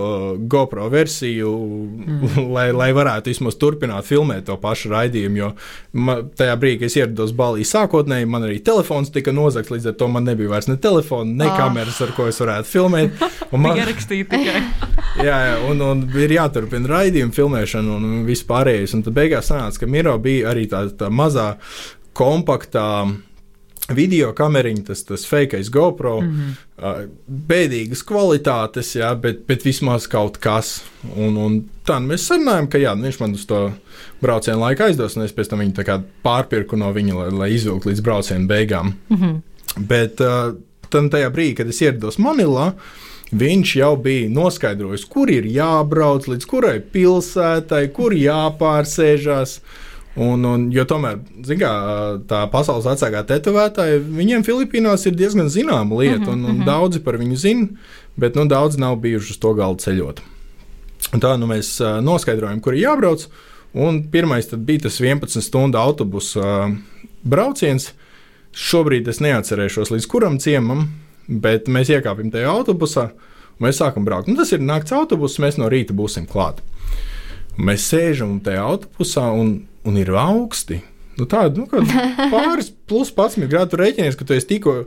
GoPro 0.50 0.88
versiju, 0.92 1.52
mm. 1.52 2.48
lai, 2.54 2.68
lai 2.74 2.90
varētu 2.98 3.32
vismaz 3.32 3.58
turpināt 3.62 4.08
filmēt 4.08 4.48
to 4.50 4.58
pašu 4.62 4.92
raidījumu. 4.94 5.38
Jo 5.38 5.50
man, 5.94 6.28
tajā 6.38 6.56
brīdī, 6.62 6.80
kad 6.82 6.90
es 6.90 6.98
ierados 6.98 7.36
Balī 7.38 7.66
sākotnēji, 7.68 8.30
man 8.32 8.48
arī 8.48 8.60
telefons 8.66 9.14
tika 9.14 9.34
nozagts, 9.36 9.72
līdz 9.74 9.92
ar 9.92 9.98
to 10.02 10.10
man 10.12 10.26
nebija 10.28 10.54
vairs 10.56 10.70
ne 10.72 10.78
telefona, 10.82 11.36
ne 11.44 11.50
oh. 11.50 11.56
kameras, 11.60 12.02
ar 12.02 12.14
ko 12.18 12.28
es 12.32 12.42
varētu 12.42 12.72
filmēt. 12.72 13.26
Man 13.52 13.76
ierakstīt 13.76 14.30
tikai. 14.32 14.62
jā, 15.28 15.38
jā 15.50 15.56
un, 15.68 15.82
un 15.84 16.04
ir 16.18 16.32
jāturpina 16.38 16.88
raidījuma 16.88 17.36
filmēšana 17.36 17.98
un 17.98 18.22
viss 18.24 18.48
pārējais. 18.48 18.96
Un 18.96 19.04
tad 19.04 19.18
beigās 19.18 19.52
sanāca, 19.52 19.82
ka 19.84 19.90
Miro 19.92 20.16
bija 20.24 20.54
arī 20.54 20.64
tā, 20.72 20.86
tā 20.96 21.12
mazā 21.12 21.50
kompaktā 22.18 22.88
video 23.96 24.32
kameriņa, 24.38 24.84
tas, 24.88 25.04
tas 25.08 25.26
fake 25.28 25.62
GoPro, 25.72 26.22
mm 26.22 26.32
-hmm. 26.38 27.10
bēdīgas 27.48 28.04
kvalitātes, 28.08 28.96
jā, 28.96 29.14
bet, 29.22 29.46
bet 29.48 29.66
vismaz 29.66 30.08
kaut 30.08 30.38
kas. 30.38 30.82
Un, 31.16 31.38
un 31.38 31.62
tā 31.88 32.00
nu 32.00 32.14
mēs 32.14 32.28
sarunājam, 32.30 32.70
ka 32.70 32.78
jā, 32.78 32.96
viņš 32.96 33.20
man 33.20 33.34
uz 33.34 33.46
to 33.46 33.72
braucienu 34.22 34.60
laiku 34.60 34.84
aizdos, 34.84 35.16
un 35.16 35.24
es 35.24 35.34
pēc 35.34 35.50
tam 35.50 35.60
viņu 35.60 36.02
pārpirku 36.24 36.78
no 36.78 36.92
viņa, 36.94 37.14
lai, 37.16 37.30
lai 37.32 37.52
izvilktu 37.56 37.90
līdz 37.90 38.02
brauciena 38.02 38.48
beigām. 38.48 38.94
Mm 39.10 39.18
-hmm. 39.18 39.40
Bet 39.78 40.22
uh, 40.22 40.56
tajā 40.90 41.30
brīdī, 41.32 41.56
kad 41.56 41.68
es 41.68 41.82
ierados 41.82 42.18
Manilā, 42.18 42.74
viņš 43.32 43.76
jau 43.76 43.96
bija 43.96 44.30
noskaidrojis, 44.30 45.06
kur 45.06 45.32
ir 45.32 45.48
jābrauc, 45.48 46.28
līdz 46.28 46.46
kurai 46.46 46.80
pilsētai, 46.80 47.88
kur 47.96 48.12
jāpārsēžās. 48.12 49.60
Un, 50.20 50.44
un, 50.44 50.66
jo 50.76 50.84
tomēr, 50.84 51.22
kā, 51.56 51.72
tā 52.28 52.42
pasaules 52.52 52.88
vecākā 52.90 53.22
tetovētāja, 53.30 54.02
viņiem 54.04 54.44
Filipīnās 54.44 55.06
ir 55.08 55.16
diezgan 55.16 55.48
zināma 55.48 56.02
lieta, 56.02 56.26
uh 56.26 56.28
-huh, 56.28 56.34
un, 56.34 56.46
un 56.46 56.52
uh 56.52 56.58
-huh. 56.58 56.66
daudzi 56.66 57.00
par 57.00 57.16
viņu 57.18 57.36
zina, 57.36 57.68
bet 58.18 58.36
nu, 58.36 58.46
daudzi 58.46 58.80
nav 58.80 58.96
bijuši 58.96 59.32
uz 59.32 59.38
to 59.38 59.54
galdu 59.54 59.84
ceļot. 59.84 60.20
Un 61.14 61.20
tā 61.20 61.38
nu, 61.38 61.48
mēs 61.48 61.80
noskaidrojam, 62.04 62.60
kur 62.60 62.74
ir 62.74 62.84
jābrauc. 62.84 63.28
Un 63.74 64.04
pirmais 64.12 64.50
bija 64.56 64.80
tas 64.80 65.00
11 65.00 65.42
stundu 65.42 65.78
autobusu 65.78 66.42
brauciens. 67.24 67.94
Šobrīd 68.52 69.08
es 69.08 69.22
neatcerēšos, 69.24 69.92
līdz 69.92 70.08
kuram 70.08 70.38
ciemam, 70.40 70.90
bet 71.28 71.68
mēs 71.72 71.88
iekāpjam 71.90 72.32
tajā 72.32 72.52
autobusā 72.52 73.12
un 73.60 73.68
mēs 73.68 73.80
sākam 73.80 74.06
braukt. 74.06 74.28
Nu, 74.28 74.36
tas 74.36 74.52
ir 74.52 74.60
nakts 74.60 74.92
autobus, 74.92 75.40
mēs 75.40 75.58
no 75.58 75.70
rīta 75.72 75.96
būsim 75.96 76.28
klāt. 76.28 76.60
Mēs 77.58 77.88
sēžam 77.94 78.42
tajā 78.44 78.60
autobusā 78.60 79.30
un 79.32 79.71
un 79.88 79.98
ir 80.02 80.12
augsti. 80.18 80.82
Nu, 81.20 81.28
Tāda 81.30 81.62
nu, 81.62 81.68
pāris 82.34 82.72
plus 82.90 83.12
11 83.14 83.50
grādu 83.52 83.82
rēķinies, 83.82 84.18
ka 84.18 84.28
tu 84.28 84.38
esi 84.38 84.54
tikko 84.56 84.84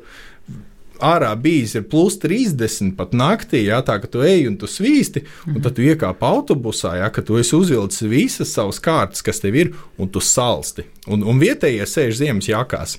ārā 1.03 1.33
bijis 1.41 1.75
ir 1.75 1.85
plus 1.91 2.17
30 2.23 2.95
pat 2.99 3.15
naktī, 3.17 3.65
jā, 3.67 3.81
tā 3.87 3.97
ka 4.03 4.09
tu 4.11 4.23
ej 4.25 4.47
un 4.49 4.57
tu 4.61 4.69
svīsti, 4.71 5.25
un 5.51 5.61
tad 5.65 5.77
tu 5.77 5.85
iekāp 5.85 6.23
autobusā, 6.25 6.95
jā, 7.01 7.09
ka 7.15 7.25
tu 7.27 7.39
esi 7.41 7.57
uzvilcis 7.59 8.07
visas 8.11 8.55
savas 8.55 8.81
kārtas, 8.83 9.25
kas 9.25 9.43
tev 9.43 9.59
ir, 9.59 9.73
un 9.99 10.11
tu 10.11 10.23
salsti. 10.23 10.87
Un, 11.11 11.25
un 11.27 11.41
vietējie 11.43 11.87
sēž 11.91 12.21
ziemas 12.23 12.49
jakās. 12.51 12.99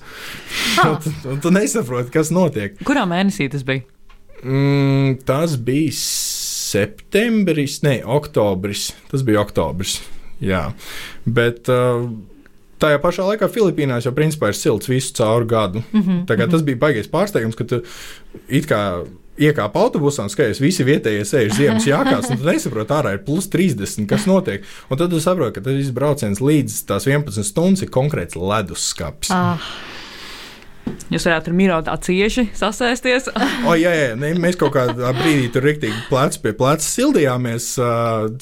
un, 0.84 0.98
tu, 1.02 1.14
un 1.32 1.42
tu 1.42 1.52
nesaproti, 1.54 2.12
kas 2.14 2.32
notiek. 2.34 2.76
Kurā 2.86 3.06
mēnesī 3.08 3.48
tas 3.52 3.64
bija? 3.66 3.86
Mm, 4.44 5.22
tas 5.26 5.56
bija 5.56 5.94
septembris, 5.96 7.80
ne, 7.86 8.02
oktobris. 8.04 8.90
Tas 9.10 9.24
bija 9.26 9.40
oktobris. 9.42 9.98
Jā, 10.40 10.62
bet 11.24 11.70
uh, 11.72 12.08
tajā 12.82 13.00
pašā 13.02 13.26
laikā 13.30 13.48
Filipīnās 13.52 14.06
jau 14.08 14.14
principā 14.16 14.50
ir 14.52 14.58
silts 14.58 14.90
visu 14.90 15.14
cauru 15.16 15.46
gadu. 15.48 15.82
Mm 15.92 16.02
-hmm. 16.02 16.24
Tagad 16.26 16.50
tas 16.50 16.62
bija 16.62 16.76
baigais 16.76 17.08
pārsteigums, 17.08 17.56
ka 17.56 17.64
tu 17.64 17.82
it 18.48 18.66
kā 18.66 19.04
iekāpa 19.36 19.80
autobusā 19.80 20.24
un 20.24 20.32
skaties, 20.32 20.60
visi 20.60 20.84
vietējie 20.84 21.24
sēž 21.24 21.56
ziemas 21.56 21.86
jākās, 21.94 22.30
un 22.30 22.40
tu 22.40 22.44
nesaproti, 22.44 22.92
ārā 22.92 23.12
ir 23.12 23.24
plus 23.24 23.48
30, 23.52 24.06
kas 24.06 24.26
notiek. 24.26 24.64
Un 24.90 24.96
tad 24.96 25.10
tu 25.10 25.20
saproti, 25.20 25.54
ka 25.54 25.60
tas 25.60 25.90
brauciens 25.90 26.40
līdz 26.40 26.84
tās 26.88 27.06
11 27.06 27.44
stundas 27.44 27.82
ir 27.82 27.90
konkrēts 27.90 28.36
leduskapis. 28.36 29.30
Ah. 29.30 29.60
Jūs 31.12 31.26
varētu 31.28 31.52
ar 31.52 31.56
mīlu 31.56 31.76
tā 31.86 31.94
cieši 32.02 32.48
sasēsties. 32.56 33.28
o, 33.68 33.74
jā, 33.78 33.92
jā, 33.94 34.08
ne, 34.18 34.32
mēs 34.42 34.58
kaut 34.60 34.74
kādā 34.74 35.12
brīdī 35.16 35.50
tur 35.54 35.66
rīktīgi 35.68 36.06
plecs 36.10 36.40
pie 36.42 36.54
pleca 36.56 36.84
sildījāmies, 36.84 37.68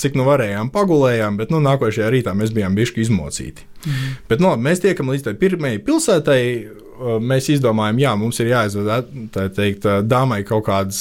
cik 0.00 0.16
nu 0.18 0.26
varējām, 0.28 0.72
pagulējām, 0.74 1.36
bet 1.40 1.52
nu, 1.52 1.60
nākošajā 1.64 2.08
rītā 2.14 2.36
mēs 2.36 2.54
bijām 2.56 2.76
bišķi 2.78 3.04
izmocīti. 3.04 3.68
Mm. 3.84 4.16
Bet 4.30 4.40
nu, 4.40 4.54
mēs 4.60 4.80
tiekam 4.84 5.12
līdz 5.12 5.28
tai 5.28 5.36
pirmajai 5.40 5.84
pilsētai. 5.84 6.40
Mēs 6.94 7.48
izdomājām, 7.50 7.96
jā, 7.98 8.10
mums 8.14 8.36
ir 8.38 8.52
jāizved 8.52 9.08
teikt, 9.34 9.82
dāmai 10.06 10.44
kaut 10.46 10.62
kādas 10.68 11.00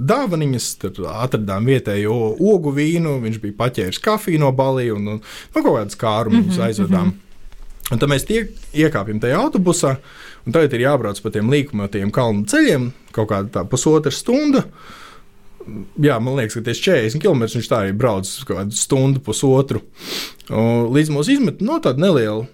dāvanas. 0.00 0.70
Tad 0.80 0.96
atradām 1.04 1.68
vietējo 1.68 2.16
ogu 2.40 2.72
vīnu, 2.72 3.18
viņš 3.20 3.36
bija 3.42 3.58
paķēris 3.58 4.00
kafiju 4.02 4.40
no 4.40 4.54
balī 4.56 4.88
un, 4.94 5.04
un 5.04 5.20
nu, 5.20 5.60
kaut 5.60 5.68
kādas 5.68 6.00
kārumus 6.00 6.46
mm 6.46 6.50
-hmm, 6.54 6.64
aizvedām. 6.64 7.04
Mm 7.04 7.12
-hmm. 7.12 7.24
Un 7.92 8.00
tad 8.00 8.08
mēs 8.08 8.24
tiek, 8.24 8.52
iekāpjam 8.72 9.20
tajā 9.20 9.38
autobusā, 9.42 9.98
un 10.46 10.54
tagad 10.56 10.72
ir 10.76 10.86
jābrauc 10.86 11.18
pa 11.20 11.32
tiem 11.34 11.50
līkumatiem 11.52 12.12
kalnu 12.14 12.46
ceļiem 12.48 12.90
kaut 13.14 13.28
kāda 13.32 13.64
pusotra 13.68 14.12
stunda. 14.14 14.64
Jā, 16.00 16.16
man 16.20 16.36
liekas, 16.38 16.58
ka 16.58 16.64
tieši 16.64 16.84
40 16.88 17.22
km 17.24 17.44
viņš 17.44 17.68
tā 17.70 17.82
ir 17.88 17.96
braucis 17.96 18.44
kaut 18.44 18.58
kādu 18.58 18.76
stundu, 18.76 19.20
pusotru. 19.24 19.84
Līdz 20.48 21.12
mums 21.12 21.30
izmet 21.32 21.62
no 21.64 21.78
tāda 21.84 22.04
neliela 22.04 22.44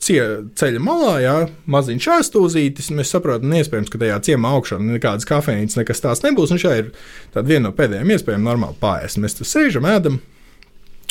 ceļa 0.00 0.80
malā, 0.80 1.14
jā, 1.20 1.36
maziņš 1.70 2.08
aizstūzītis. 2.16 2.90
Mēs 2.96 3.12
saprotam, 3.12 3.52
iespējams, 3.56 3.92
ka 3.92 4.00
tajā 4.00 4.18
ciemā 4.30 4.52
augšā 4.56 4.80
nekādas 4.80 5.28
kafejnīcas, 5.28 5.76
nekas 5.80 6.04
tāds 6.04 6.24
nebūs. 6.24 6.52
Un 6.54 6.60
šī 6.60 6.76
ir 6.80 6.92
viena 7.36 7.68
no 7.68 7.74
pēdējām 7.76 8.12
iespējām 8.16 8.46
normāli 8.48 8.80
pāriest. 8.80 9.20
Mēs 9.20 9.36
tur 9.36 9.48
sēžam, 9.48 9.88
ēdam. 9.88 10.20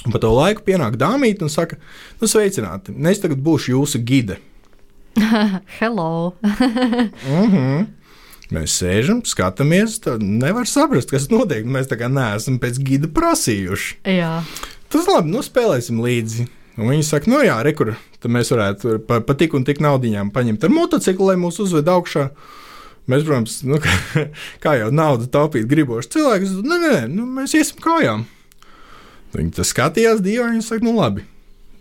Un 0.06 0.14
pa 0.16 0.22
to 0.24 0.32
laiku 0.32 0.64
pienāk 0.64 0.96
dāmīte 1.00 1.44
un 1.44 1.52
saka, 1.52 1.76
nu, 2.22 2.28
sveicināti, 2.30 2.96
es 3.12 3.20
tagad 3.20 3.42
būšu 3.44 3.74
jūsu 3.76 4.00
gide. 4.08 4.40
Hello! 5.80 6.34
mm 6.44 7.48
-hmm. 7.52 7.88
Mēs 8.50 8.80
sēžam, 8.82 9.20
skatāmies, 9.22 10.00
tad 10.02 10.24
nevar 10.26 10.66
saprast, 10.66 11.12
kas 11.14 11.28
notiek. 11.30 11.68
Mēs 11.70 11.86
tā 11.92 12.00
kā 12.00 12.08
neesam 12.10 12.58
pēc 12.58 12.80
gida 12.82 13.08
prasījuši. 13.08 14.00
Jā. 14.10 14.40
Tas 14.90 15.06
labi, 15.08 15.30
nu 15.30 15.44
spēlēsim 15.46 16.00
līdzi. 16.02 16.48
Un 16.80 16.90
viņi 16.90 17.04
saka, 17.04 17.30
no 17.30 17.44
jā, 17.44 17.60
rekur, 17.62 17.94
tad 18.20 18.32
mēs 18.32 18.50
varētu 18.50 19.00
pa, 19.06 19.20
pa 19.22 19.36
tik 19.38 19.54
un 19.54 19.68
tik 19.68 19.84
naudiņām 19.84 20.32
paņemt 20.32 20.64
ar 20.64 20.70
motociklu, 20.74 21.28
lai 21.30 21.36
mūs 21.38 21.60
uzved 21.62 21.92
augšā. 21.92 22.30
Mēs, 23.10 23.26
protams, 23.28 23.60
nu, 23.70 23.78
kā, 23.84 24.26
kā 24.64 24.76
jau 24.80 24.90
naudu 24.92 25.30
taupīt 25.30 25.70
griboši 25.70 26.10
cilvēki, 26.18 26.50
nē, 26.66 26.82
nē, 26.88 27.00
nu, 27.14 27.28
mēs 27.38 27.54
iesim 27.60 27.78
kājām. 27.84 28.26
Viņi 29.34 29.56
tas 29.60 29.74
skatījās 29.74 30.22
divi, 30.26 30.44
viņi 30.44 30.66
saka, 30.66 30.86
nu 30.86 30.96
labi, 30.98 31.26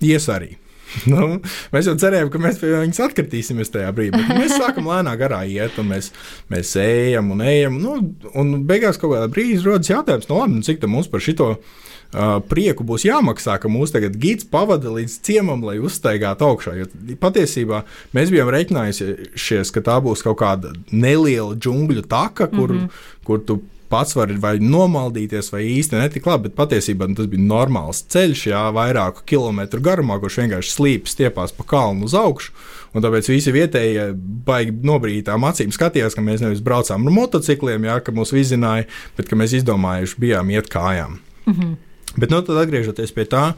ies 0.04 0.28
arī. 0.32 0.56
Nu, 1.10 1.38
mēs 1.72 1.88
jau 1.88 1.96
cerējām, 2.00 2.30
ka 2.32 2.40
mēs 2.42 2.60
pie 2.60 2.70
viņas 2.72 3.02
atkritīsimies 3.08 3.72
tajā 3.74 3.90
brīdī. 3.96 4.22
Mēs 4.38 4.56
sākam 4.56 4.88
lēnām 4.90 5.18
garā 5.20 5.42
iet, 5.48 5.76
un 5.80 5.90
mēs, 5.92 6.10
mēs 6.52 6.74
ejam 6.80 7.32
un 7.34 7.44
ejam. 7.44 7.76
Nu, 7.82 7.98
un 8.38 8.54
beigās 8.68 9.00
kaut 9.00 9.14
kādā 9.14 9.28
brīdī 9.32 9.60
rodas 9.64 9.90
jautājums, 9.92 10.28
nu, 10.30 10.40
labi, 10.40 10.58
nu, 10.58 10.66
cik 10.66 10.88
mums 10.88 11.10
par 11.12 11.24
šito 11.24 11.50
uh, 11.54 12.38
prieku 12.48 12.86
būs 12.88 13.06
jāmaksā, 13.08 13.58
ka 13.60 13.70
mūs 13.72 13.92
tagad 13.94 14.16
gids 14.20 14.48
pavada 14.48 14.92
līdz 14.94 15.18
ciemam, 15.28 15.64
lai 15.68 15.78
uzstaigātu 15.82 16.48
augšā. 16.48 16.76
Jo 16.80 16.88
patiesībā 17.20 17.84
mēs 18.16 18.32
bijām 18.34 18.52
reiķinājušies, 18.54 19.74
ka 19.74 19.84
tā 19.84 19.98
būs 20.04 20.24
kaut 20.26 20.40
kāda 20.42 20.72
neliela 20.92 21.56
džungļu 21.56 22.06
taka, 22.08 22.48
kur, 22.48 22.72
mm 22.72 22.86
-hmm. 22.86 23.10
kur 23.28 23.44
tu 23.44 23.60
pats 23.88 24.16
vari 24.16 24.37
vai 24.40 24.57
nomaldīties, 24.61 25.50
vai 25.52 25.62
īsti 25.66 25.99
netik 25.99 26.26
labi, 26.28 26.49
bet 26.49 26.57
patiesībā 26.59 27.09
nu, 27.09 27.16
tas 27.18 27.28
bija 27.30 27.45
normāls 27.45 28.02
ceļš, 28.12 28.45
jā, 28.50 28.62
vairāku 28.76 29.25
kilometru 29.28 29.80
garumā, 29.85 30.18
kurš 30.21 30.42
vienkārši 30.42 30.75
slīpst 30.75 31.16
stiepās 31.16 31.54
pa 31.57 31.66
kalnu 31.68 32.09
uz 32.09 32.16
augšu. 32.18 32.52
Un 32.97 33.04
tāpēc 33.04 33.28
visi 33.28 33.52
vietējie 33.52 34.11
baigi 34.47 34.73
nobrīdām 34.88 35.45
acīm 35.49 35.73
skatījās, 35.75 36.16
ka 36.16 36.25
mēs 36.25 36.45
nevis 36.45 36.62
braucām 36.64 37.04
ar 37.09 37.16
motocikliem, 37.16 37.88
jā, 37.88 37.99
ka 38.04 38.14
mūs 38.16 38.33
vizināja, 38.37 38.88
bet 39.18 39.28
ka 39.28 39.37
mēs 39.37 39.57
izdomājuši 39.61 40.21
bijām 40.25 40.54
iet 40.54 40.71
kājām. 40.73 41.18
Mm 41.47 41.54
-hmm. 41.54 41.76
Bet 42.16 42.30
nu, 42.30 42.42
tad 42.42 42.57
atgriežoties 42.57 43.12
pie 43.12 43.25
tā, 43.25 43.52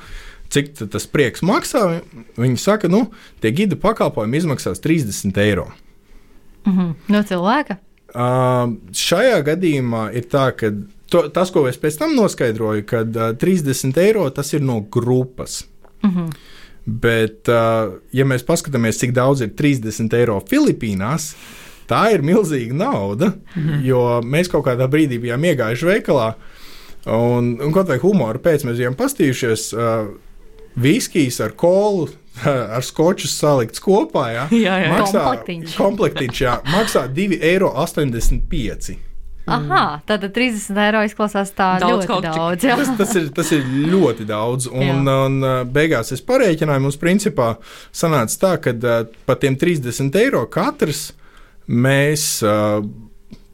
cik 0.51 0.75
tas 0.91 1.07
prieks 1.07 1.43
maksā, 1.47 2.01
viņi 2.37 2.59
saka, 2.59 2.89
ka 2.89 2.89
nu, 2.89 3.07
tie 3.41 3.51
gida 3.51 3.77
pakalpojumi 3.77 4.37
izmaksās 4.37 4.83
30 4.83 5.39
eiro. 5.39 5.71
Mm 6.67 6.79
-hmm. 6.79 6.95
No 7.09 7.23
cilvēka? 7.23 7.77
Uh, 8.11 8.73
šajā 8.97 9.39
gadījumā 9.47 10.09
ir 10.19 10.25
tā, 10.33 10.49
ka 10.59 10.73
to, 11.11 11.27
tas, 11.35 11.53
ko 11.55 11.67
es 11.71 11.79
pēc 11.79 12.01
tam 12.01 12.17
noskaidroju, 12.19 12.85
ka 12.89 13.05
uh, 13.07 13.33
30 13.39 13.99
eiro 14.03 14.25
tas 14.35 14.51
ir 14.55 14.65
no 14.67 14.81
grupas. 14.81 15.65
Mm 16.03 16.11
-hmm. 16.11 16.31
Bet, 16.85 17.49
uh, 17.49 17.95
ja 18.13 18.25
mēs 18.25 18.43
paskatāmies, 18.47 18.99
cik 18.99 19.13
daudz 19.13 19.41
ir 19.41 19.51
30 19.55 20.15
eiro 20.17 20.41
Filipīnās, 20.51 21.35
tā 21.89 22.15
ir 22.15 22.23
milzīga 22.23 22.75
nauda. 22.75 23.27
Mm 23.27 23.63
-hmm. 23.63 23.85
Jo 23.85 24.21
mēs 24.25 24.49
kaut 24.51 24.65
kādā 24.67 24.89
brīdī 24.89 25.21
bijām 25.21 25.45
iegājuši 25.45 25.87
veikalā, 25.87 26.35
un, 27.07 27.61
un 27.63 27.73
kaut 27.73 27.89
vai 27.89 27.99
humoru 27.99 28.39
pēc 28.39 28.65
mēs 28.65 28.77
bijām 28.77 28.95
pastījušies. 28.95 29.73
Uh, 29.73 30.09
Viskijs 30.77 31.41
ar 31.41 31.51
kolu 31.51 32.09
ar 32.77 32.87
skoču 32.87 33.29
salikts 33.31 33.83
kopā. 33.83 34.27
Jā, 34.35 34.47
jā, 34.51 34.75
jā. 34.85 34.91
Maksā, 34.95 35.23
komplektiņš. 35.27 35.77
komplektiņš 35.79 36.43
jā, 36.43 36.57
maksā 36.71 37.05
2,85 37.15 37.45
eiro. 37.51 39.07
Aha, 39.51 39.85
tātad 40.07 40.31
30 40.37 40.79
eiro 40.79 41.01
izklausās 41.03 41.51
tā 41.57 41.73
daudz 41.83 42.07
ļoti 42.07 42.21
daudz. 42.29 42.67
Jā. 42.69 42.77
Tas, 42.79 42.91
tas, 43.01 43.15
ir, 43.19 43.31
tas 43.35 43.51
ir 43.57 43.65
ļoti 43.91 44.27
daudz. 44.29 44.69
Un, 44.71 45.09
un 45.11 45.41
beigās 45.75 46.13
es 46.15 46.23
parēķināju, 46.23 46.85
mums 46.85 46.99
principā 47.01 47.55
sanāca 47.91 48.37
tā, 48.45 48.53
ka 48.63 48.75
par 49.27 49.41
tiem 49.43 49.57
30 49.59 50.21
eiro 50.21 50.45
katrs 50.53 51.09
mēs 51.67 52.29
uh, 52.47 52.79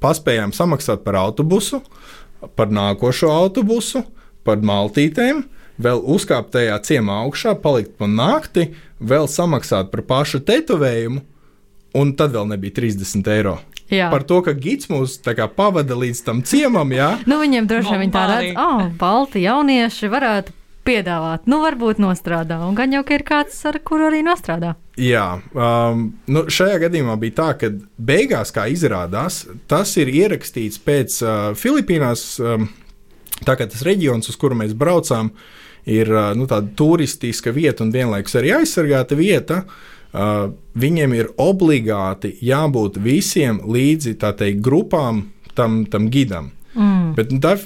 paspējām 0.05 0.53
samaksāt 0.57 1.05
par 1.07 1.19
autobusu, 1.23 1.81
par 2.59 2.73
nākošo 2.73 3.33
autobusu, 3.33 4.05
par 4.45 4.61
maltītēm 4.61 5.47
vēl 5.83 6.03
uzkāpt 6.17 6.55
tajā 6.57 6.77
ciemā 6.87 7.23
augšā, 7.27 7.57
palikt 7.63 7.97
pa 8.01 8.09
nakti, 8.11 8.71
vēl 9.01 9.29
samaksāt 9.31 9.93
par 9.93 10.05
pašu 10.09 10.43
tetovējumu, 10.47 11.23
un 11.97 12.13
tad 12.17 12.37
vēl 12.37 12.49
nebija 12.53 12.79
30 12.81 13.33
eiro. 13.37 13.57
Jā. 13.93 14.09
Par 14.11 14.25
to, 14.27 14.41
ka 14.43 14.51
gids 14.59 14.89
mūs 14.91 15.21
pavada 15.55 15.95
līdz 15.95 16.23
tam 16.27 16.43
ciemam, 16.43 16.91
jā. 16.91 17.17
nu, 17.27 17.39
viņiem 17.39 17.69
droši 17.71 17.99
vien 18.01 18.11
tā 18.11 18.25
redz, 18.33 18.57
oh, 18.59 18.89
balti 18.99 19.45
jaunieši 19.45 20.11
varētu 20.11 20.55
piedāvāt. 20.87 21.47
Nu, 21.51 21.61
varbūt 21.63 22.01
nostrādā, 22.03 22.59
un 22.67 22.75
gan 22.79 22.95
jau 22.95 23.05
ka 23.07 23.15
ir 23.15 23.23
kāds, 23.27 23.59
ar 23.67 23.79
kuru 23.87 24.09
arī 24.09 24.25
nostrādā. 24.27 24.75
Jā, 24.99 25.39
um, 25.55 26.09
nu 26.31 26.45
šajā 26.51 26.81
gadījumā 26.87 27.15
bija 27.21 27.37
tā, 27.39 27.49
ka 27.61 27.71
beigās, 27.99 28.51
kā 28.55 28.67
izrādās, 28.73 29.45
tas 29.71 29.93
ir 30.01 30.11
ierakstīts 30.11 30.83
pēc 30.83 31.21
uh, 31.23 31.35
Filipīnās. 31.59 32.27
Um, 32.43 32.71
tā 33.47 33.59
kā 33.59 33.67
tas 33.71 33.83
reģions, 33.87 34.31
uz 34.31 34.39
kuru 34.41 34.59
mēs 34.59 34.75
braucām, 34.79 35.31
uh, 35.31 35.66
ir 35.87 36.11
nu, 36.37 36.47
tāda 36.51 36.69
turistiska 36.77 37.55
vieta 37.55 37.85
un 37.85 37.93
vienlaikus 37.95 38.37
arī 38.39 38.57
aizsargāta 38.61 39.19
vieta. 39.19 39.63
Uh, 40.17 40.55
viņiem 40.79 41.13
ir 41.13 41.27
obligāti 41.43 42.31
jābūt 42.47 42.97
visiem 43.05 43.59
līdzi 43.69 44.15
teikt, 44.17 44.63
grupām, 44.65 45.27
tam, 45.59 45.85
tam 45.91 46.09
gidam. 46.13 46.53
Mm. 46.77 47.11
Bet 47.17 47.33
nu, 47.33 47.41
tā, 47.43 47.57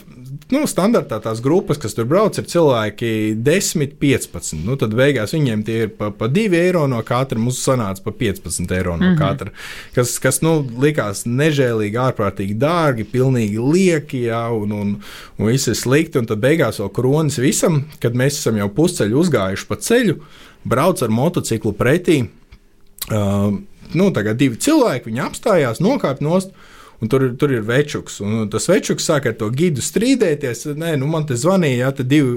nu, 0.54 0.62
standartā 0.68 1.20
tās 1.22 1.40
grupas, 1.42 1.78
kas 1.80 1.94
tur 1.96 2.06
brauc, 2.10 2.36
ir 2.38 2.46
cilvēki 2.50 3.10
10, 3.46 3.94
15. 4.00 4.58
Nu, 4.66 4.76
tad 4.80 4.94
beigās 4.98 5.34
viņiem 5.34 5.62
tie 5.66 5.76
ir 5.84 5.92
pa, 5.96 6.10
pa 6.14 6.28
2 6.30 6.58
eiro 6.58 6.86
no 6.90 7.00
katra. 7.06 7.38
Mums 7.40 7.60
sanāca 7.64 8.04
pa 8.04 8.14
15 8.16 8.74
eiro 8.76 8.96
no 8.96 9.04
mm 9.04 9.14
-hmm. 9.14 9.18
katra. 9.18 9.50
Kas, 9.94 10.18
kas 10.18 10.40
nu, 10.42 10.54
likās 10.82 11.24
nežēlīgi, 11.26 12.00
ārprātīgi 12.06 12.58
dārgi, 12.58 13.04
pilnīgi 13.04 13.58
lieki, 13.72 14.24
jā, 14.28 14.44
un, 14.50 14.72
un, 14.72 14.96
un 15.38 15.46
viss 15.46 15.68
ir 15.68 15.74
slikti. 15.74 16.18
Un 16.18 16.26
tad 16.26 16.38
beigās 16.38 16.80
vēl 16.80 16.92
kronis 16.92 17.38
visam, 17.38 17.84
kad 18.00 18.14
mēs 18.14 18.38
esam 18.40 18.56
jau 18.56 18.68
pusceļu 18.68 19.18
uzgājuši 19.18 19.66
pa 19.66 19.76
ceļu, 19.76 20.16
brauc 20.64 21.02
ar 21.02 21.08
motociklu 21.08 21.72
pretī. 21.72 22.26
Uh, 23.10 23.58
nu, 23.94 24.10
tagad 24.10 24.36
divi 24.36 24.56
cilvēki, 24.56 25.10
viņi 25.10 25.20
apstājās, 25.20 25.80
nokāpa 25.80 26.22
nost 26.24 26.50
un 27.00 27.08
tur, 27.10 27.26
tur 27.40 27.52
ir 27.54 27.64
večuks. 27.66 28.20
Un 28.24 28.50
tas 28.52 28.68
večuks 28.70 29.08
sāk 29.10 29.30
ar 29.30 29.36
to 29.40 29.50
gidu 29.54 29.84
strīdēties. 29.84 30.66
Nē, 30.78 30.94
nu 31.00 31.08
man 31.10 31.26
te 31.28 31.38
zvanīja, 31.40 31.86
ja 31.86 31.90
te 31.96 32.06
divi 32.06 32.36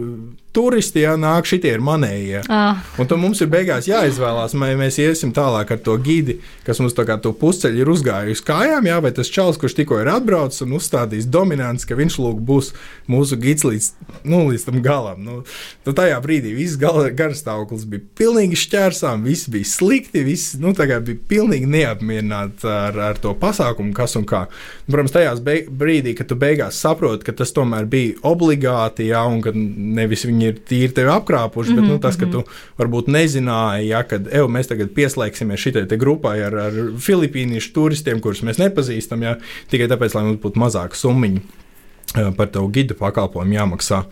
turisti, 0.54 1.02
jā, 1.04 1.16
nāk, 1.20 1.48
šitie 1.50 1.74
ir 1.74 1.84
manējie. 1.84 2.44
Ah. 2.52 2.82
Un 3.02 3.10
tad 3.10 3.20
mums 3.22 3.42
ir 3.44 3.50
beigās 3.52 3.88
jāizvēlās, 3.89 4.54
vai 4.60 4.74
mēs 4.80 5.00
iesim 5.02 5.34
tālāk 5.36 5.74
ar 5.74 5.82
to 5.84 5.96
gidi, 6.04 6.38
kas 6.68 6.80
mums 6.82 6.96
tā 6.98 7.06
kā 7.10 7.18
to 7.22 7.34
pusceļu 7.38 7.82
ir 7.82 7.92
uzgājis 7.94 8.44
kājām, 8.46 8.88
jā, 8.89 9.00
vai 9.04 9.13
tas 9.16 9.32
čels, 9.34 9.58
kurš 9.62 9.78
tikko 9.80 10.00
ir 10.04 10.12
atbraucis 10.13 10.66
un 10.66 10.76
uzstādījis 10.78 11.30
dominants, 11.34 11.88
ka 11.89 11.98
viņš 11.98 12.20
lūk 12.22 12.44
būs 12.46 12.72
mūsu 13.10 13.39
gids 13.42 13.66
līdz, 13.68 13.89
nu, 14.30 14.44
līdz 14.52 14.68
tam 14.68 14.80
galam. 14.86 15.24
Nu, 15.26 15.39
nu 15.88 15.96
tajā 15.98 16.20
brīdī 16.24 16.54
viss 16.58 16.78
garstāvoklis 16.80 17.88
bija 17.89 18.06
pilnīgi 18.20 18.60
šķērsām, 18.63 19.26
viss 19.26 19.50
bija 19.52 19.70
slikti, 19.70 20.24
viss, 20.28 20.54
nu, 20.62 20.76
bija 20.78 21.18
pilnīgi 21.30 21.70
neapmierināts 21.70 22.68
ar, 22.70 23.00
ar 23.12 23.22
to 23.22 23.34
pasākumu, 23.39 23.96
kas 23.98 24.18
un 24.20 24.28
kā. 24.30 24.46
Protams, 24.86 25.16
tajā 25.16 25.34
brīdī, 25.74 26.13
kad 26.18 26.30
tu 26.30 26.38
beigās 26.39 26.78
saproti, 26.84 27.26
ka 27.26 27.36
tas 27.42 27.54
tomēr 27.56 27.88
bija 27.89 28.20
obligāti, 28.28 29.10
jā, 29.10 29.24
un 29.26 29.42
ka 29.44 29.54
nevis 29.56 30.28
viņi 30.28 30.43
viņi 30.44 30.52
ir 30.52 30.62
tīri 30.68 30.94
tevi 30.96 31.12
apkrāpuši, 31.14 31.72
mm 31.72 31.78
-hmm, 31.78 31.82
bet 31.82 31.92
nu, 31.92 32.00
tas, 32.00 32.18
ka 32.18 32.26
mhm, 32.26 32.32
tu 32.32 32.40
mhm. 32.40 32.48
varbūt 32.78 33.08
nezināji, 33.08 33.88
ja, 33.88 34.04
ka 34.04 34.20
evo, 34.32 34.48
mēs 34.48 34.68
tagad 34.70 34.94
pieslēgsimies 34.94 35.60
šitai 35.60 35.98
grupai 35.98 36.42
ar, 36.44 36.56
ar 36.68 36.74
filipīniešu 37.00 37.74
turistiem, 37.74 38.20
kurus 38.20 38.44
mēs 38.44 38.60
nepazīstam, 38.60 39.24
ja, 39.24 39.38
tikai 39.70 39.88
tāpēc, 39.88 40.16
lai 40.16 40.24
mums 40.24 40.42
būtu 40.42 40.60
mazāka 40.60 40.96
summiņa 40.96 41.40
eh, 41.40 42.34
par 42.38 42.48
tavu 42.48 42.72
gidu 42.72 42.94
pakalpojumu 42.96 43.54
jāmaksā. 43.54 44.04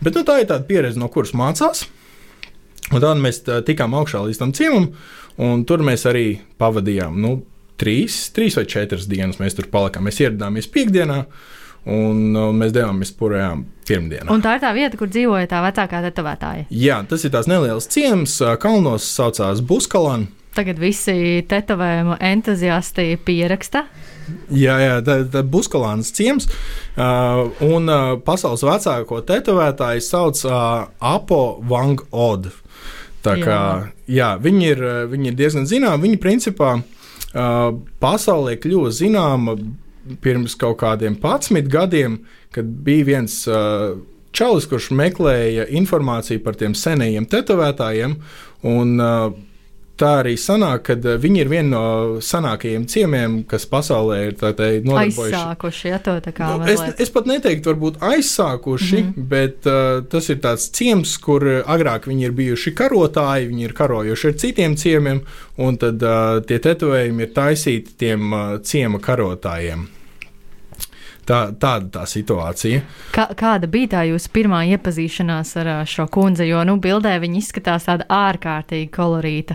Bet 0.00 0.14
nu, 0.14 0.22
tā 0.22 0.40
ir 0.40 0.46
tāda 0.46 0.64
pieredze, 0.64 0.98
no 0.98 1.08
kuras 1.08 1.32
mācās. 1.32 1.86
Un 2.92 3.00
tad 3.00 3.16
mēs 3.16 3.40
tikām 3.64 3.94
augšā 3.94 4.20
līdz 4.26 4.38
tam 4.38 4.52
ciemam, 4.52 4.92
un 5.38 5.64
tur 5.64 5.80
mēs 5.80 6.04
arī 6.04 6.40
pavadījām 6.58 7.14
nu, 7.22 7.42
trīs, 7.78 8.32
trīs 8.34 8.56
vai 8.58 8.66
četras 8.68 9.06
dienas. 9.08 9.38
Mēs 9.40 9.56
tur 9.56 9.68
palikām. 9.72 10.04
Mēs 10.04 10.20
ieradāmies 10.20 10.68
piekdienā, 10.68 11.24
Un, 11.82 12.28
uh, 12.36 12.52
mēs 12.54 12.70
devāmies 12.74 13.10
projām 13.18 13.64
pirmdienā. 13.88 14.28
Un 14.30 14.42
tā 14.44 14.54
ir 14.54 14.62
tā 14.62 14.70
vieta, 14.76 14.98
kur 14.98 15.10
dzīvoja 15.10 15.48
tā 15.50 15.62
vecākā 15.64 16.02
tetovētāja. 16.04 16.68
Jā, 16.70 17.00
tas 17.10 17.24
ir 17.26 17.32
tās 17.34 17.48
nelielas 17.50 17.90
ciems, 17.90 18.36
uh, 18.44 18.54
kalnos 18.62 19.08
saucās 19.10 19.64
Buskalāna. 19.66 20.30
Tagad 20.52 20.78
visi 20.78 21.42
tetovējumu 21.48 22.18
entuziasti 22.20 23.16
pieraksta. 23.24 23.86
Jā, 24.52 24.76
jā 24.78 24.96
tā 25.04 25.22
ir 25.24 25.46
Buskalānas 25.50 26.12
ciems. 26.14 26.46
Uh, 26.92 27.48
un 27.64 27.88
uh, 27.88 28.14
pasaules 28.22 28.62
vecāko 28.68 29.22
tetovētāju 29.26 30.04
sauc 30.04 30.42
uh, 30.46 30.84
Apo 31.00 31.42
Wang 31.70 32.04
Od. 32.12 32.50
Tā 33.22 33.38
kā, 33.38 33.56
jā. 33.56 33.90
Jā, 34.12 34.28
viņi, 34.44 34.66
ir, 34.74 34.82
uh, 34.84 35.04
viņi 35.08 35.32
ir 35.32 35.38
diezgan 35.38 35.66
zināmi. 35.68 36.04
Viņi 36.06 36.20
principā 36.20 36.74
uh, 36.76 37.72
pasaulē 38.02 38.58
kļuva 38.60 38.92
zināma 38.92 39.56
pirms 40.24 40.56
kaut 40.58 40.80
kādiem 40.82 41.16
11 41.20 41.70
gadiem, 41.72 42.20
kad 42.54 42.68
bija 42.84 43.08
viens 43.12 43.36
uh, 43.50 43.94
čalis, 44.34 44.66
kurš 44.70 44.90
meklēja 44.96 45.68
informāciju 45.70 46.42
par 46.44 46.58
tiem 46.58 46.74
senajiem 46.78 47.28
tetovētājiem. 47.30 48.18
Un, 48.68 48.94
uh, 49.00 49.32
tā 50.02 50.12
arī 50.20 50.34
sanāk, 50.40 50.82
ka 50.88 50.96
uh, 50.98 51.14
viņi 51.22 51.42
ir 51.44 51.50
viena 51.52 51.70
no 51.72 51.84
senākajiem 52.24 52.86
ciemiem, 52.90 53.38
kas 53.48 53.68
pasaulē 53.70 54.18
ir 54.26 54.34
nodarbojušies. 54.34 55.38
Aizsākuši, 55.38 55.88
ja 55.92 56.00
to 56.02 56.16
tā 56.24 56.34
kā 56.36 56.50
nu, 56.50 56.66
es, 56.72 56.82
es 57.06 57.14
pat 57.14 57.30
neteiktu, 57.30 57.72
varbūt 57.72 58.02
aizsākuši, 58.12 58.98
mm 58.98 59.08
-hmm. 59.14 59.30
bet 59.32 59.70
uh, 59.70 60.02
tas 60.10 60.28
ir 60.28 60.42
tāds 60.44 60.68
ciems, 60.74 61.16
kur 61.22 61.46
agrāk 61.62 62.10
viņi 62.10 62.28
ir 62.28 62.36
bijuši 62.42 62.74
karotāji, 62.74 63.48
viņi 63.48 63.64
ir 63.68 63.72
karojuši 63.78 64.28
ar 64.28 64.38
citiem 64.44 64.76
ciemiem, 64.76 65.22
un 65.56 65.76
tad 65.76 66.02
uh, 66.02 66.42
tie 66.46 66.58
tetovējumi 66.58 67.22
ir 67.22 67.34
taisīti 67.34 67.98
tiem 67.98 68.32
uh, 68.32 68.58
ciema 68.62 68.98
karotājiem. 68.98 69.86
Tā, 71.22 71.52
tāda 71.54 71.86
tā 72.00 72.02
situācija. 72.10 72.80
Kā, 73.14 73.28
kāda 73.38 73.68
bija 73.70 73.92
tā 73.92 74.00
jūsu 74.08 74.30
pirmā 74.34 74.64
iepazīšanās 74.74 75.52
ar 75.62 75.68
šo 75.86 76.08
kundzi? 76.10 76.48
Jo, 76.48 76.64
nu, 76.66 76.74
bildē 76.82 77.12
viņa 77.22 77.38
izskatās 77.38 77.86
tāda 77.86 78.08
ārkārtīgi 78.10 78.88
kolorīta. 78.90 79.54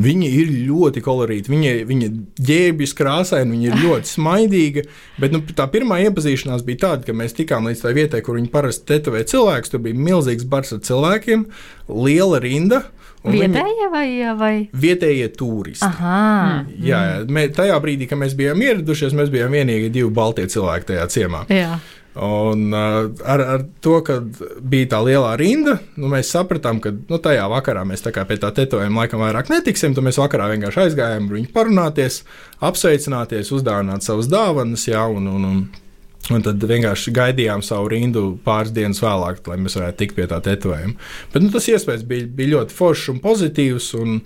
Viņa 0.00 0.30
ir 0.40 0.54
ļoti 0.70 1.02
kolorīta, 1.04 1.52
viņa, 1.52 1.74
viņa 1.88 2.08
ģērbjas 2.48 2.96
krāsaina, 2.96 3.52
viņa 3.52 3.68
ir 3.68 3.84
ļoti 3.84 4.12
smaidīga. 4.16 4.86
Bet 5.20 5.36
nu, 5.36 5.42
tā 5.52 5.68
pirmā 5.72 6.00
iepazīšanās 6.06 6.64
bija 6.64 6.86
tāda, 6.86 7.04
ka 7.10 7.16
mēs 7.16 7.36
tikām 7.36 7.68
līdz 7.68 7.84
tai 7.84 7.92
vietai, 8.00 8.24
kur 8.24 8.40
viņa 8.40 8.52
parasti 8.56 8.88
tetovē 8.94 9.22
cilvēkus. 9.28 9.74
Tur 9.74 9.84
bija 9.84 10.00
milzīgs 10.08 10.48
bars 10.48 10.72
ar 10.72 10.80
cilvēkiem, 10.88 11.44
liela 11.92 12.40
rinda. 12.40 12.86
viņi- 12.86 13.01
Vietējie 13.24 13.88
vai, 13.92 14.06
vai? 14.38 14.52
Vietējie 14.74 15.28
turisti. 15.38 15.86
Aha, 15.86 16.64
Jā, 16.82 17.00
jā. 17.06 17.24
Mē, 17.30 17.46
tajā 17.54 17.76
brīdī, 17.84 18.08
kad 18.10 18.18
mēs 18.18 18.34
bijām 18.38 18.62
ieradušies, 18.66 19.14
mēs 19.14 19.30
bijām 19.30 19.54
vienīgi 19.54 19.92
divi 19.94 20.10
balti 20.10 20.46
cilvēki 20.50 20.90
tajā 20.92 21.08
ciemā. 21.14 21.44
jā. 21.52 21.76
Un, 22.12 22.66
uh, 22.76 23.06
ar, 23.24 23.40
ar 23.54 23.62
to, 23.80 23.94
ka 24.04 24.18
bija 24.60 24.90
tā 24.90 24.98
lielā 25.00 25.30
rinda, 25.40 25.78
nu, 25.96 26.10
mēs 26.12 26.28
sapratām, 26.34 26.76
ka 26.84 26.90
nu, 26.92 27.16
tajā 27.24 27.46
vakarā 27.48 27.86
mēs 27.88 28.04
tā 28.04 28.12
kā 28.12 28.26
pie 28.28 28.36
tā 28.36 28.50
tetovējuma 28.52 29.06
laikam 29.06 29.22
vairāk 29.24 29.48
netiksim. 29.48 29.94
Tad 29.96 30.04
mēs 30.04 30.18
vakarā 30.20 30.50
vienkārši 30.52 30.82
aizgājām 30.82 31.30
viņu 31.32 31.48
parunāties, 31.54 32.18
apsveicināties, 32.60 33.48
uzdāvināt 33.56 34.04
savas 34.04 34.28
dāvanas. 34.28 34.84
Jā, 34.90 35.06
un, 35.08 35.30
un, 35.38 35.46
un, 35.54 35.62
un 36.30 36.42
tad 36.44 36.62
vienkārši 36.62 37.12
gaidījām 37.16 37.64
savu 37.66 37.88
rindu 37.90 38.22
pāris 38.44 38.70
dienas 38.74 39.00
vēlāk, 39.02 39.40
lai 39.50 39.56
mēs 39.58 39.74
varētu 39.78 39.98
tikt 39.98 40.18
pie 40.18 40.26
tā 40.30 40.38
tetovējuma. 40.44 40.94
Bet 41.32 41.42
nu, 41.42 41.50
tas 41.54 41.66
iespējas 41.72 42.04
bija, 42.06 42.28
bija 42.30 42.52
ļoti 42.56 42.76
foršs 42.76 43.10
un 43.14 43.18
pozitīvs. 43.24 43.88
Un, 43.98 44.20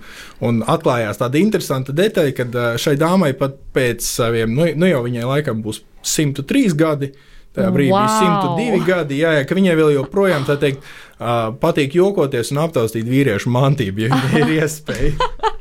un 0.45 0.61
atklājās 0.69 1.21
tāda 1.23 1.41
interesanta 1.41 1.95
detaļa, 1.97 2.35
ka 2.37 2.67
šai 2.81 2.97
dāmai 3.01 3.31
pat 3.39 3.57
pēc 3.73 4.05
saviem, 4.05 4.53
nu, 4.53 4.69
nu 4.77 4.91
jau 4.91 5.01
viņai 5.07 5.25
laikam 5.31 5.65
būs 5.65 5.81
103 6.05 6.77
gadi. 6.77 7.11
Tajā 7.57 7.73
brīdī 7.73 7.89
Wow! 7.89 8.05
bija 8.05 8.77
102 8.77 8.85
gadi, 8.85 9.21
jā, 9.23 9.33
jā, 9.39 9.45
ka 9.49 9.57
viņai 9.57 9.77
vēl 9.79 9.95
joprojām 9.95 10.45
teikt, 10.45 10.83
uh, 11.17 11.47
patīk 11.57 11.97
jokoties 11.97 12.53
un 12.53 12.61
aptaustīt 12.67 13.07
vīriešu 13.09 13.49
mantību, 13.49 14.05
ja 14.05 14.11
viņai 14.13 14.43
ir 14.43 14.57
iespēja. 14.59 15.15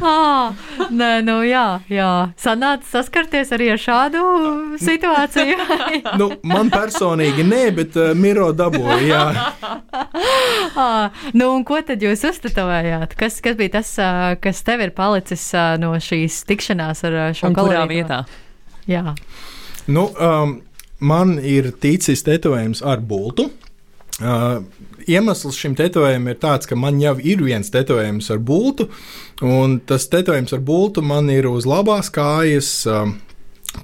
Ah, 0.10 0.54
nē, 0.90 1.08
nu 1.26 1.40
jā, 1.44 1.80
jā. 1.92 2.08
Sanāca 2.40 2.86
saskarties 2.88 3.52
arī 3.52 3.68
ar 3.74 3.80
šādu 3.80 4.22
situāciju. 4.80 5.58
nu, 6.20 6.30
man 6.48 6.70
personīgi 6.72 7.44
nē, 7.44 7.60
bet 7.76 7.98
uh, 8.00 8.12
Miro 8.16 8.48
dabūja. 8.56 8.96
Jā. 9.04 9.24
ah, 10.84 11.20
nu, 11.36 11.50
un 11.52 11.66
ko 11.68 11.82
tad 11.84 12.00
jūs 12.04 12.24
uztatovējāt? 12.30 13.14
Kas, 13.20 13.40
kas 13.44 13.58
bija 13.60 13.76
tas, 13.76 13.92
ā, 14.00 14.10
kas 14.40 14.64
tev 14.66 14.86
ir 14.86 14.94
palicis 14.96 15.44
ā, 15.52 15.74
no 15.80 15.92
šīs 16.00 16.42
tikšanās 16.48 17.04
ar 17.08 17.20
ā, 17.26 17.30
šo 17.36 17.52
Un 17.52 17.60
kurā 17.60 17.84
vietā? 17.90 18.22
Jā. 18.88 19.14
Nu, 19.90 20.08
um, 20.16 20.60
man 21.04 21.36
ir 21.44 21.74
ticis 21.82 22.24
tetovējums 22.24 22.80
ar 22.88 23.04
bultu. 23.04 23.50
Uh, 24.20 24.60
iemesls 25.08 25.56
šim 25.56 25.74
tetovējumam 25.78 26.32
ir 26.32 26.40
tāds, 26.42 26.68
ka 26.68 26.76
man 26.76 26.98
jau 27.00 27.14
ir 27.24 27.40
viens 27.44 27.72
tetovējums 27.72 28.28
ar 28.34 28.40
bultu, 28.44 28.90
un 29.40 29.80
tas 29.86 30.08
tetovējums 30.12 30.54
ar 30.56 30.64
bultu 30.64 31.02
man 31.02 31.30
ir 31.32 31.48
uz 31.50 31.68
labās 31.68 32.12
kājas 32.12 32.70
um, 32.90 33.18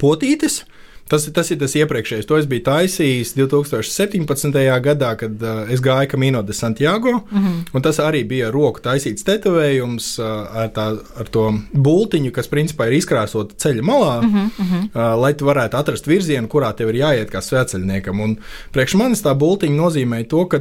potītes. 0.00 0.64
Tas, 1.06 1.22
tas 1.30 1.46
ir 1.54 1.58
tas 1.60 1.74
iepriekšējais. 1.78 2.26
To 2.26 2.34
es 2.34 2.48
biju 2.50 2.64
taisījis 2.66 3.36
2017. 3.36 4.56
gadā, 4.82 5.12
kad 5.20 5.42
uh, 5.44 5.60
es 5.70 5.78
gāju 5.82 6.10
Camino 6.10 6.40
de 6.42 6.54
Santiago. 6.56 7.20
Mm 7.30 7.44
-hmm. 7.44 7.82
Tas 7.82 8.00
arī 8.02 8.24
bija 8.26 8.50
roku 8.50 8.80
taisīts 8.82 9.22
tetovējums 9.22 10.18
uh, 10.18 10.26
ar, 10.62 10.72
tā, 10.74 10.86
ar 11.20 11.28
to 11.30 11.44
bultiņu, 11.72 12.32
kas 12.32 12.50
principā 12.50 12.88
ir 12.88 12.98
izkrāsota 12.98 13.54
ceļa 13.54 13.82
malā, 13.82 14.22
mm 14.22 14.50
-hmm. 14.58 14.82
uh, 14.82 15.20
lai 15.22 15.34
tu 15.34 15.46
varētu 15.46 15.78
atrast 15.78 16.06
virzienu, 16.06 16.48
kurā 16.48 16.74
tev 16.74 16.88
ir 16.88 16.94
jāiet 16.94 17.30
kā 17.30 17.38
svētceļniekam. 17.38 18.20
Un 18.20 18.36
priekš 18.72 18.94
manis 18.94 19.22
tā 19.22 19.34
bultiņa 19.34 19.76
nozīmēja 19.82 20.28
to, 20.28 20.44
ka 20.46 20.60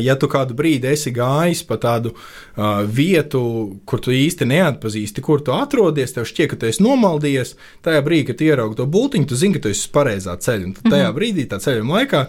Ja 0.00 0.16
tu 0.20 0.28
kādu 0.30 0.56
brīdi 0.56 0.88
esi 0.92 1.12
gājis 1.14 1.64
pa 1.68 1.76
tādu 1.80 2.14
uh, 2.14 2.82
vietu, 2.86 3.42
kur 3.88 4.00
tu 4.04 4.14
īsti 4.14 4.46
neatpazīsti, 4.48 5.24
kur 5.24 5.42
tu 5.44 5.54
atrodies, 5.56 6.14
tev 6.14 6.28
šķiet, 6.28 6.50
ka 6.52 6.60
tu 6.60 6.68
esi 6.70 6.84
nomaldījies, 6.84 7.54
tajā 7.84 8.04
brīdī, 8.06 8.28
kad 8.30 8.44
ieraugi 8.46 8.78
to 8.80 8.86
bultiņu, 8.90 9.28
tu 9.30 9.38
zini, 9.38 9.56
ka 9.56 9.64
tu 9.64 9.72
esi 9.72 9.84
uz 9.84 9.92
pareizā 9.94 10.36
ceļa. 10.46 10.70
Un 10.70 10.94
tajā 10.94 11.10
brīdī, 11.16 11.46
tā 11.50 11.60
ceļojuma 11.62 11.98
laikā, 11.98 12.22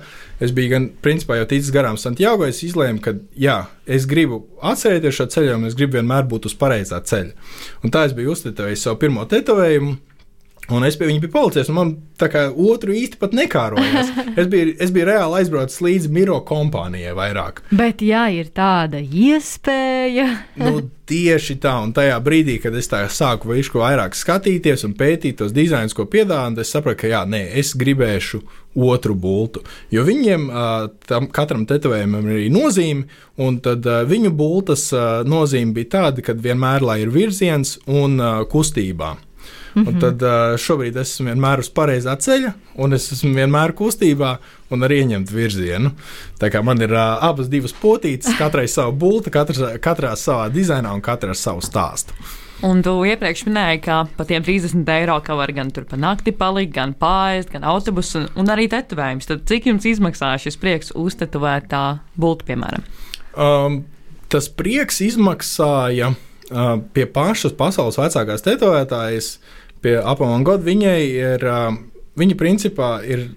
es 0.43 0.55
biju 0.55 0.73
gan 0.73 0.89
principā 1.05 1.39
jau 1.39 1.47
ticis 1.53 1.73
garām 1.75 1.99
Santiago, 2.01 2.47
es 2.49 2.63
izlēmu, 2.67 3.03
ka 3.05 3.15
jā, 3.39 3.61
es 3.85 4.07
gribu 4.09 4.43
atcerēties 4.65 5.19
šo 5.19 5.29
ceļu, 5.35 5.55
un 5.59 5.69
es 5.69 5.77
gribu 5.77 5.99
vienmēr 5.99 6.27
būt 6.29 6.49
uz 6.49 6.57
pareizā 6.59 6.99
ceļa. 7.05 7.33
Un 7.85 7.93
tā 7.93 8.07
es 8.09 8.17
biju 8.17 8.35
uztetovējis 8.35 8.87
savu 8.89 9.01
pirmo 9.05 9.25
tetovējumu. 9.29 9.95
Un 10.73 10.85
es 10.87 10.95
pie 10.97 11.05
viņa 11.09 11.21
biju 11.21 11.33
palicis, 11.33 11.69
un 11.69 11.77
man 11.77 11.91
tā 12.17 12.29
kā 12.33 12.47
otru 12.49 12.95
īsti 12.95 13.19
pat 13.21 13.35
nekārojās. 13.37 14.13
Es 14.41 14.49
biju, 14.51 14.73
es 14.81 14.91
biju 14.91 15.05
reāli 15.07 15.39
aizbraucis 15.39 15.79
līdz 15.85 16.09
Miro 16.11 16.41
kompānijai 16.47 17.13
vairāk. 17.15 17.61
Bet, 17.71 18.01
ja 18.03 18.25
ir 18.33 18.49
tāda 18.55 18.99
iespēja, 18.99 20.25
Nu, 20.59 20.81
tieši 21.07 21.57
tā, 21.61 21.75
un 21.83 21.93
tajā 21.95 22.17
brīdī, 22.23 22.57
kad 22.63 22.75
es 22.75 22.89
tā 22.91 23.03
sāku 23.11 23.51
višku 23.51 23.79
vairāk 23.81 24.15
skatīties 24.17 24.85
un 24.87 24.95
pētīt 24.97 25.39
tos 25.41 25.53
dizainus, 25.55 25.95
ko 25.95 26.07
piedāvā, 26.09 26.49
es 26.61 26.71
sapratu, 26.73 27.03
ka 27.03 27.11
jā, 27.11 27.21
nē, 27.29 27.43
es 27.61 27.75
gribēšu 27.77 28.41
otru 28.75 29.15
bultu. 29.15 29.61
Jo 29.93 30.03
viņiem, 30.07 30.49
tam, 31.07 31.29
katram 31.35 31.67
tetovējumam 31.69 32.27
ir 32.27 32.39
arī 32.39 32.49
nozīme, 32.53 33.05
un 33.39 33.61
tad 33.63 33.85
viņu 34.09 34.33
bultas 34.35 34.89
nozīme 35.27 35.75
bija 35.77 35.93
tāda, 35.99 36.25
ka 36.25 36.35
vienmēr 36.35 36.83
ir 36.99 37.13
virziens 37.13 37.77
un 37.85 38.19
kustībā. 38.51 39.15
Mm 39.75 39.83
-hmm. 39.83 39.87
Un 39.87 39.99
tad 39.99 40.21
šobrīd 40.61 40.97
es 41.01 41.11
esmu 41.11 41.27
vienmēr 41.27 41.59
uz 41.59 41.69
pareizā 41.69 42.15
ceļa, 42.15 42.53
un 42.75 42.93
es 42.93 43.11
esmu 43.11 43.33
vienmēr 43.35 43.73
kustībā 43.75 44.37
un 44.69 44.79
arī 44.79 45.01
ieņemt 45.03 45.31
virzienu. 45.31 45.91
Tā 46.39 46.49
kā 46.49 46.63
man 46.63 46.81
ir 46.81 46.93
uh, 46.93 47.23
abas 47.23 47.49
divas 47.51 47.73
potītes, 47.73 48.37
katrai 48.37 48.67
savu 48.67 48.91
bultu, 48.91 49.29
katrs, 49.33 49.59
katrā 49.83 50.15
savā 50.15 50.49
dizainā 50.53 50.93
un 50.93 51.01
katra 51.01 51.29
ar 51.29 51.39
savu 51.39 51.61
stāstu. 51.61 52.13
Un 52.63 52.79
tu 52.85 52.93
iepriekš 53.03 53.43
minēji, 53.49 53.81
ka 53.83 53.97
par 54.15 54.27
tiem 54.29 54.43
30 54.43 54.87
eiro 54.93 55.17
ka 55.23 55.35
var 55.35 55.51
gan 55.53 55.71
tur 55.75 55.83
pa 55.89 55.97
nakti 55.99 56.31
palikt, 56.31 56.71
gan 56.77 56.93
pāriest, 56.95 57.51
gan 57.51 57.67
autobusu 57.67 58.21
un, 58.21 58.29
un 58.39 58.51
arī 58.53 58.69
tetovējums. 58.71 59.27
Tad 59.27 59.43
cik 59.49 59.67
jums 59.69 59.87
izmaksā 59.89 60.31
šis 60.39 60.57
prieks 60.61 60.93
uztetuvēt 60.95 61.67
tā 61.73 61.83
bultu, 62.15 62.47
piemēram? 62.47 62.87
Um, 63.35 63.81
tas 64.31 64.47
prieks 64.47 65.01
izmaksāja 65.03 66.13
uh, 66.13 66.77
pie 66.95 67.05
pašas 67.11 67.53
pasaules 67.59 67.99
vecākās 67.99 68.47
tetovētājas, 68.47 69.35
pie 69.85 69.95
apmēram 70.01 70.45
gada. 70.47 70.65
Viņai 70.65 70.99
ir, 71.05 71.45
uh, 71.45 71.75
viņa 72.19 72.37
principā 72.39 72.97
ir 73.05 73.29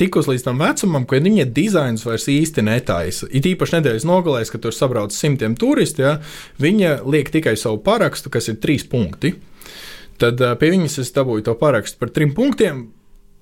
tikusi 0.00 0.32
līdz 0.32 0.46
tam 0.46 0.62
vecumam, 0.62 1.04
kad 1.08 1.26
viņa 1.26 1.44
dizains 1.52 2.06
vairs 2.08 2.28
īsti 2.32 2.64
netaisa. 2.64 3.28
It 3.28 3.48
īpaši 3.50 3.76
nedēļas 3.78 4.06
nogalēs, 4.08 4.52
kad 4.52 4.64
tur 4.64 4.72
sabrauc 4.72 5.12
simtiem 5.12 5.56
turistu, 5.60 6.06
ja, 6.06 6.14
viņa 6.62 7.02
liek 7.04 7.28
tikai 7.32 7.52
savu 7.60 7.82
parakstu, 7.84 8.32
kas 8.32 8.48
ir 8.48 8.60
trīs 8.62 8.86
punkti. 8.88 9.34
Tad 10.20 10.40
uh, 10.40 10.56
pie 10.60 10.72
viņas 10.72 11.00
es 11.04 11.12
dabūju 11.16 11.46
to 11.50 11.56
parakstu 11.60 12.00
par 12.00 12.12
trim 12.16 12.32
punktiem. 12.36 12.88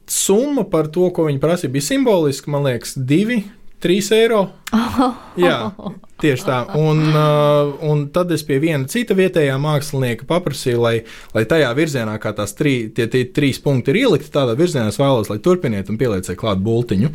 Summa 0.08 0.64
par 0.64 0.88
to, 0.88 1.10
ko 1.12 1.26
viņa 1.28 1.40
prasīja, 1.42 1.72
bija 1.74 1.84
simboliska. 1.84 2.48
Man 2.50 2.64
liekas, 2.64 2.94
divi, 2.96 3.42
trīs 3.82 4.10
eiro. 4.14 4.42
Jā, 5.38 5.70
tieši 6.22 6.46
tā. 6.46 6.58
Un, 6.78 7.02
uh, 7.08 7.72
un 7.88 8.06
tad 8.14 8.32
es 8.34 8.44
pie 8.46 8.58
viena 8.62 8.88
cita 8.90 9.16
vietējā 9.18 9.56
mākslinieka 9.62 10.28
paprasīju, 10.28 10.82
lai, 10.82 10.94
lai 11.36 11.44
tajā 11.48 11.70
virzienā, 11.78 12.18
kā 12.22 12.34
tās 12.36 12.56
trī, 12.58 12.76
tie, 12.94 13.08
tie 13.10 13.24
trīs 13.34 13.60
punkti 13.64 13.94
ir 13.94 14.02
ielikti, 14.04 14.32
tādā 14.34 14.56
virzienā 14.58 14.92
es 14.92 15.00
vēlos, 15.00 15.30
lai 15.32 15.40
turpiniet 15.44 15.90
un 15.92 16.00
pielieciet 16.00 16.38
klāt 16.40 16.62
bultiņu. 16.64 17.12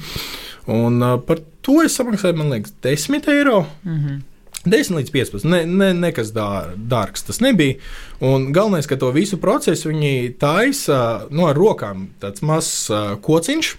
Un 0.73 1.01
uh, 1.01 1.17
par 1.27 1.43
to 1.65 1.81
es 1.83 1.97
samaksāju, 1.99 2.39
man 2.39 2.53
liekas, 2.55 2.75
10 2.83 3.33
eiro. 3.33 3.65
Mm 3.83 3.99
-hmm. 3.99 4.21
10 4.65 4.95
līdz 4.95 5.11
15. 5.11 5.49
Ne, 5.49 5.65
ne, 5.67 5.91
nekas 5.93 6.31
dār, 6.31 6.75
dārgs 6.77 7.25
tas 7.27 7.41
nebija. 7.43 7.75
Un 8.23 8.51
galvenais, 8.55 8.87
ka 8.87 8.95
to 8.95 9.11
visu 9.11 9.37
procesu 9.37 9.89
viņi 9.89 10.37
taisa 10.39 11.27
no 11.29 11.49
ar 11.49 11.59
rokām. 11.59 12.07
Tāds 12.21 12.41
mazs 12.41 12.89
uh, 12.89 13.17
kociņš 13.19 13.73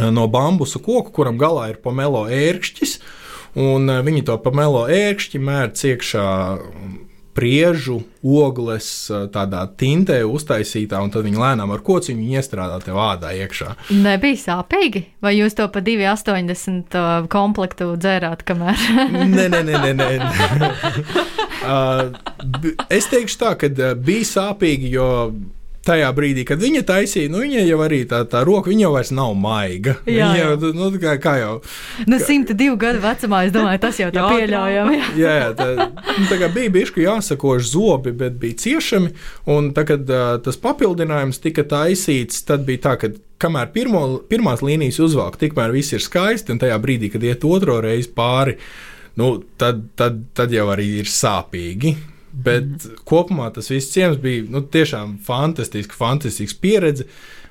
no 0.00 0.26
bambusa 0.28 0.80
koka, 0.82 1.12
kuram 1.12 1.38
galā 1.40 1.70
ir 1.72 1.80
pomelo 1.84 2.26
ērkšķis. 2.30 2.98
Un 3.62 3.90
uh, 3.90 4.00
viņi 4.04 4.24
to 4.28 4.38
pomelo 4.40 4.86
ērkšķi 4.88 5.40
mērc 5.42 5.82
iekšā 5.90 6.26
priežu, 7.36 7.98
ogles, 8.24 8.88
uh, 9.12 9.26
tādā 9.32 9.66
tintē 9.80 10.22
uztaisītā, 10.28 11.00
un 11.04 11.12
tad 11.12 11.24
viņi 11.26 11.40
lēnām 11.40 11.72
ar 11.72 11.84
kociņu 11.84 12.32
iestrādā 12.36 12.80
tev 12.84 12.96
ādā 13.00 13.32
iekšā. 13.36 13.74
nebija 13.92 14.40
sāpīgi. 14.40 15.04
Vai 15.24 15.36
jūs 15.36 15.56
to 15.56 15.68
pa 15.72 15.84
2,80 15.84 16.96
uh, 16.96 17.28
komplektu 17.32 17.92
dzērāt, 18.00 18.44
kamēr? 18.48 18.76
Nē, 19.36 19.48
nē, 19.52 19.62
nē, 19.68 19.76
nē. 19.84 19.92
nē. 20.00 20.10
Es 22.90 23.06
teikšu 23.06 23.36
tā, 23.38 23.52
ka 23.54 23.68
bija 23.94 24.26
sāpīgi, 24.26 24.88
jo 24.96 25.06
tajā 25.86 26.10
brīdī, 26.14 26.44
kad 26.46 26.62
viņa 26.62 26.82
taisīja, 26.86 27.30
nu, 27.32 27.40
viņa 27.42 27.64
jau 27.66 27.80
arī 27.84 28.02
tā, 28.10 28.22
tā 28.30 28.44
roka, 28.46 28.70
viņa 28.70 28.84
jau 28.84 28.92
vairs 28.94 29.10
nav 29.14 29.34
maiga. 29.38 29.96
Jā, 30.06 30.12
viņa 30.12 30.38
jā. 30.38 30.44
jau, 30.44 30.70
nu, 30.78 30.90
kā, 31.02 31.16
kā 31.22 31.34
jau. 31.40 31.56
Nu, 32.06 32.20
102 32.22 32.76
gadu 32.80 33.02
vecumā, 33.02 33.42
es 33.48 33.54
domāju, 33.54 33.82
tas 33.82 33.98
jau 34.02 34.12
tā 34.14 34.28
pieļaujami. 34.30 35.00
jā. 35.00 35.10
Jā, 35.22 35.34
jā 35.40 35.50
tā, 35.58 35.88
nu, 35.88 36.28
tā 36.30 36.52
bija 36.54 36.74
bijuši 36.78 37.06
jāsakož 37.06 37.66
zobi, 37.72 38.14
bet 38.22 38.38
bija 38.42 38.60
ciešami. 38.62 39.12
Un 39.52 39.72
tad, 39.76 39.90
kad 39.90 40.14
uh, 40.14 40.36
tas 40.44 40.60
papildinājums 40.62 41.42
tika 41.42 41.66
taisīts, 41.66 42.44
tad 42.46 42.66
bija 42.68 42.86
tā, 42.86 42.96
ka 43.00 43.12
kamēr 43.42 43.72
pirmo, 43.74 44.04
pirmās 44.30 44.62
līnijas 44.62 45.00
uzvelk, 45.02 45.40
tikmēr 45.40 45.74
viss 45.74 45.96
ir 45.96 46.04
skaisti, 46.04 46.54
un 46.54 46.62
tajā 46.62 46.78
brīdī, 46.82 47.10
kad 47.12 47.26
iet 47.26 47.42
otro 47.48 47.80
reizi 47.82 48.12
pāri, 48.14 48.54
nu, 49.18 49.34
tad, 49.58 49.82
tad, 49.98 50.22
tad 50.36 50.54
jau 50.54 50.70
arī 50.72 50.92
ir 51.02 51.10
sāpīgi. 51.10 51.96
Bet 52.32 52.64
mm. 52.64 53.04
kopumā 53.08 53.50
tas 53.52 53.68
viss 53.72 53.92
ciems 53.92 54.18
bija 54.20 54.46
nu, 54.50 54.64
tiešām 54.64 55.18
fantastisks, 55.26 55.96
fantastisks 55.98 56.58
pieredze. 56.58 57.08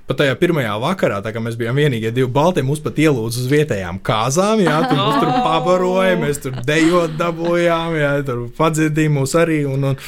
Pat 0.10 0.17
tajā 0.20 0.34
pirmajā 0.36 0.74
vakarā, 0.82 1.20
kā 1.32 1.39
mēs 1.39 1.56
bijām 1.56 1.78
vienīgie 1.78 2.10
divi 2.12 2.28
balti, 2.36 2.63
mūs 2.65 2.82
pat 2.84 2.98
ielūdza 3.00 3.44
uz 3.44 3.48
vietējām 3.48 4.02
kāzām. 4.04 4.60
Jā, 4.60 4.82
tur 4.89 4.98
mums 4.98 5.22
tur 5.22 5.30
pabaroja, 5.46 6.17
mēs 6.20 6.41
tur 6.44 6.58
dejot 6.67 7.13
dabūjām, 7.20 7.96
jā, 7.96 8.10
tur 8.28 8.41
padzirdīja 8.58 9.13
mūs 9.13 9.38
arī. 9.39 9.62
Un, 9.70 9.86
un, 9.94 10.02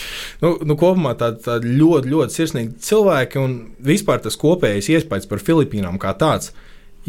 nu, 0.44 0.52
nu, 0.66 0.78
kopumā 0.82 1.14
tādi 1.22 1.46
tā 1.46 1.60
ļoti, 1.64 2.12
ļoti 2.12 2.40
sirsnīgi 2.40 2.76
cilvēki 2.90 3.40
un 3.40 3.56
vispār 3.86 4.20
tas 4.26 4.36
kopējais 4.42 4.92
iespējas 4.98 5.30
par 5.30 5.46
Filipīnām 5.46 6.02
kā 6.02 6.12
tāds. 6.20 6.52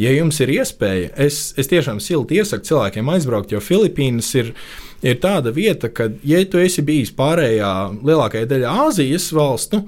Ja 0.01 0.11
jums 0.11 0.41
ir 0.43 0.51
iespēja, 0.57 1.13
es, 1.23 1.53
es 1.61 1.71
tiešām 1.71 2.01
silti 2.03 2.41
iesaku 2.41 2.67
cilvēkiem 2.67 3.13
aizbraukt, 3.15 3.53
jo 3.55 3.61
Filipīnas 3.63 4.33
ir, 4.41 4.51
ir 5.07 5.21
tāda 5.23 5.53
vieta, 5.55 5.91
ka, 5.95 6.09
ja 6.27 6.41
tu 6.51 6.59
esi 6.59 6.83
bijis 6.83 7.15
pārējā 7.15 7.71
lielākajā 8.03 8.49
daļā 8.51 8.75
Āzijas 8.89 9.29
valstu, 9.37 9.85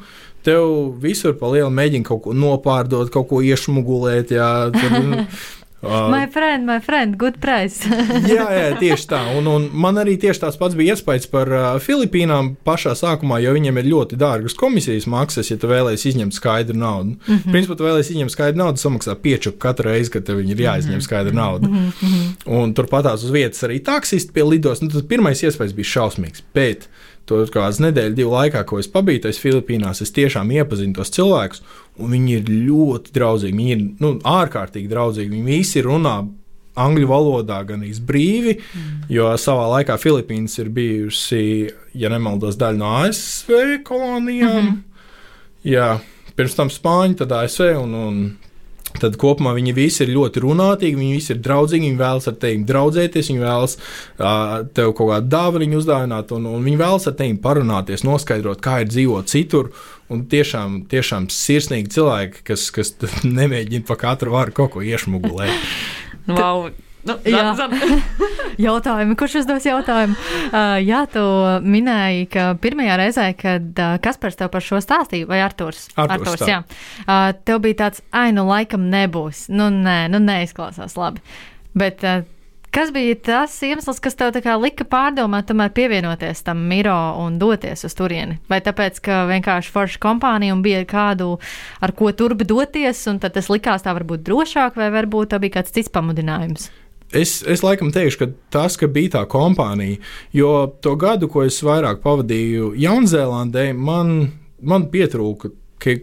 tev 0.47 0.95
visur 1.03 1.35
pa 1.41 1.51
lielu 1.51 1.73
mēģina 1.75 2.07
kaut 2.07 2.23
ko 2.29 2.37
nopārdot, 2.39 3.11
kaut 3.11 3.27
ko 3.33 3.43
iešmugulēt. 3.43 4.31
Jā, 4.37 4.51
tur, 4.77 5.27
uh, 5.83 6.09
My 6.11 6.27
friend, 6.27 6.67
my 6.67 6.79
friend, 6.81 7.17
good 7.19 7.39
price. 7.43 7.85
jā, 8.37 8.47
jā, 8.51 8.69
tieši 8.81 9.09
tā. 9.11 9.21
Un, 9.39 9.49
un 9.51 9.69
man 9.73 10.01
arī 10.03 10.17
tieši 10.21 10.43
tāds 10.45 10.59
pats 10.61 10.77
bija 10.79 10.97
iespējas 10.97 11.29
par 11.33 11.51
uh, 11.53 11.67
Filipīnām 11.83 12.55
pašā 12.67 12.95
sākumā, 12.99 13.41
jo 13.45 13.55
viņiem 13.57 13.81
ir 13.83 13.91
ļoti 13.93 14.19
dārgas 14.21 14.57
komisijas 14.59 15.09
maksas, 15.11 15.51
ja 15.53 15.59
tu 15.61 15.71
vēlēsies 15.71 16.15
izņemt 16.15 16.37
skaidru 16.37 16.79
naudu. 16.79 17.17
Mm 17.17 17.39
-hmm. 17.39 17.53
Principā, 17.53 17.77
tu 17.77 17.89
vēlēsies 17.89 18.15
izņemt 18.17 18.35
skaidru 18.35 18.63
naudu, 18.63 18.83
samaksā 18.83 19.17
pieču 19.23 19.53
katru 19.53 19.91
reizi, 19.91 20.11
kad 20.17 20.25
tev 20.25 20.41
ir 20.41 20.65
jāizņem 20.67 21.01
skaidra 21.01 21.35
nauda. 21.35 21.69
Mm 21.69 21.93
-hmm. 21.93 22.31
Un 22.47 22.75
turpatās 22.75 23.25
uz 23.25 23.31
vietas 23.31 23.63
arī 23.63 23.83
taksisti 23.83 24.33
pie 24.33 24.45
lidos. 24.45 24.81
Nu, 24.81 24.89
tas 24.89 25.03
pirmais 25.03 25.43
iespējas 25.43 25.75
bija 25.75 25.93
šausmīgs. 25.95 26.43
Bet 26.55 26.89
to 27.27 27.43
kādas 27.53 27.81
nedēļas, 27.83 28.17
divu 28.17 28.33
laikā, 28.37 28.63
ko 28.69 28.79
es 28.81 28.89
pabiju 28.91 29.25
tajās 29.25 29.43
Filipīnās, 29.43 30.03
es 30.05 30.15
tiešām 30.15 30.51
iepazinu 30.55 30.97
tos 30.97 31.13
cilvēkus, 31.17 31.63
un 31.99 32.15
viņi 32.15 32.35
ir 32.39 32.51
ļoti 32.69 33.15
draudzīgi. 33.17 33.57
Viņi 33.57 33.75
ir 33.75 33.85
nu, 34.03 34.13
ārkārtīgi 34.23 34.91
draudzīgi. 34.91 35.33
Viņi 35.35 35.57
visi 35.59 35.85
runā 35.87 36.21
angļu 36.77 37.09
valodā 37.09 37.61
gan 37.67 37.85
īsti 37.87 38.05
brīvi, 38.07 38.57
mm. 38.61 39.07
jo 39.13 39.31
savā 39.41 39.69
laikā 39.79 39.97
Filipīnas 40.01 40.59
ir 40.61 40.71
bijusi, 40.77 41.71
ja 41.97 42.11
nemaldos, 42.13 42.59
daļa 42.61 42.81
no 42.81 42.93
ASV 43.01 43.55
kolonijām. 43.87 44.59
Mm 44.61 44.69
-hmm. 44.69 44.83
Jā, 45.67 45.89
pirms 46.37 46.55
tam 46.55 46.69
Spāņi, 46.71 47.17
tad 47.23 47.33
ASV 47.33 47.73
un, 47.81 47.95
un 47.95 48.19
Tad 49.03 49.19
kopumā 49.21 49.53
viņi 49.57 49.75
visi 49.77 50.05
ir 50.05 50.15
ļoti 50.15 50.43
runātīgi, 50.45 50.99
viņi 51.01 51.19
visi 51.19 51.33
ir 51.35 51.43
draudzīgi, 51.45 51.91
viņi 51.91 52.01
vēlas 52.01 52.31
ar 52.31 52.39
tevi 52.43 52.63
draudzēties, 52.69 53.31
viņi 53.33 53.45
vēlas 53.45 53.77
uh, 53.77 54.57
tev 54.77 54.95
kaut 54.97 55.13
kādu 55.13 55.31
dāvanu 55.35 55.81
uzdāvināt, 55.81 56.33
un, 56.37 56.49
un 56.53 56.65
viņi 56.67 56.81
vēlas 56.81 57.11
ar 57.11 57.19
tevi 57.19 57.37
parunāties, 57.43 58.07
noskaidrot, 58.07 58.63
kā 58.65 58.81
ir 58.85 58.91
dzīvot 58.93 59.33
citur. 59.33 59.73
Un 60.13 60.21
tiešām, 60.31 60.85
tiešām 60.87 61.27
sirsnīgi 61.35 61.91
cilvēki, 61.97 62.45
kas, 62.47 62.69
kas 62.75 62.95
nemēģina 63.39 63.89
pa 63.89 63.99
katru 63.99 64.37
vārdu 64.37 64.61
kaut 64.61 64.77
ko 64.77 64.85
iešmugulēt. 64.87 65.71
Wow. 66.31 66.71
Nu, 67.07 67.17
Jā. 67.29 67.55
zan, 67.55 67.71
zan. 67.71 68.03
Jautājumi, 68.67 69.17
kurš 69.19 69.41
uzdos 69.43 69.67
jautājumu? 69.69 70.17
Uh, 70.51 70.77
jā, 70.83 71.05
tu 71.13 71.23
minēji, 71.63 72.29
ka 72.33 72.47
pirmajā 72.63 72.97
reizē, 72.99 73.27
kad 73.39 73.83
uh, 73.83 73.97
Kaspars 74.03 74.39
tev 74.39 74.51
par 74.55 74.65
šo 74.65 74.81
stāstīja, 74.83 75.29
vai 75.31 75.43
Arturs? 75.45 75.87
Arturs, 75.95 76.17
Arturs 76.17 76.43
tā. 76.43 76.49
jā. 76.51 76.63
Uh, 77.05 77.29
tev 77.47 77.63
bija 77.67 77.85
tāds, 77.87 78.03
ai, 78.11 78.31
nu 78.35 78.47
laikam 78.49 78.89
nebūs. 78.93 79.47
Nu, 79.53 79.69
nē, 79.71 80.07
nu 80.13 80.23
neizklausās 80.25 80.97
labi. 80.99 81.23
Bet 81.77 82.03
uh, 82.07 82.25
kas 82.77 82.91
bija 82.93 83.15
tas 83.29 83.55
iemesls, 83.63 84.01
kas 84.05 84.19
tev 84.19 84.35
lika 84.61 84.85
pārdomāt, 84.85 85.47
tomēr 85.49 85.71
pievienoties 85.77 86.43
tam 86.45 86.65
Miro 86.69 86.97
un 87.23 87.39
doties 87.41 87.87
uz 87.89 87.95
turieni? 87.97 88.41
Vai 88.51 88.59
tāpēc, 88.65 88.99
ka 89.05 89.23
vienkārši 89.31 89.73
forša 89.73 90.03
kompānija 90.03 90.57
un 90.57 90.65
bija 90.65 90.83
kādu, 90.89 91.37
ar 91.81 91.95
ko 91.97 92.11
turbi 92.13 92.49
doties, 92.49 93.05
un 93.13 93.21
tad 93.23 93.37
tas 93.37 93.53
likās 93.53 93.87
tā 93.87 93.95
varbūt 93.97 94.27
drošāk, 94.27 94.77
vai 94.81 94.91
varbūt 94.93 95.33
tā 95.33 95.41
bija 95.41 95.61
kāds 95.61 95.73
cits 95.77 95.93
pamudinājums? 95.93 96.69
Es, 97.15 97.39
es 97.47 97.63
laikam 97.63 97.93
teikšu, 97.95 98.19
ka 98.19 98.27
tas, 98.51 98.77
ka 98.77 98.89
bija 98.91 99.21
tā 99.21 99.27
kompānija, 99.31 100.01
jo 100.35 100.51
to 100.83 100.97
gadu, 100.99 101.29
ko 101.31 101.45
es 101.47 101.61
vairāk 101.63 102.03
pavadīju 102.03 102.73
Jaunzēlandē, 102.83 103.71
man, 103.79 104.17
man 104.61 104.89
pietrūka 104.91 105.53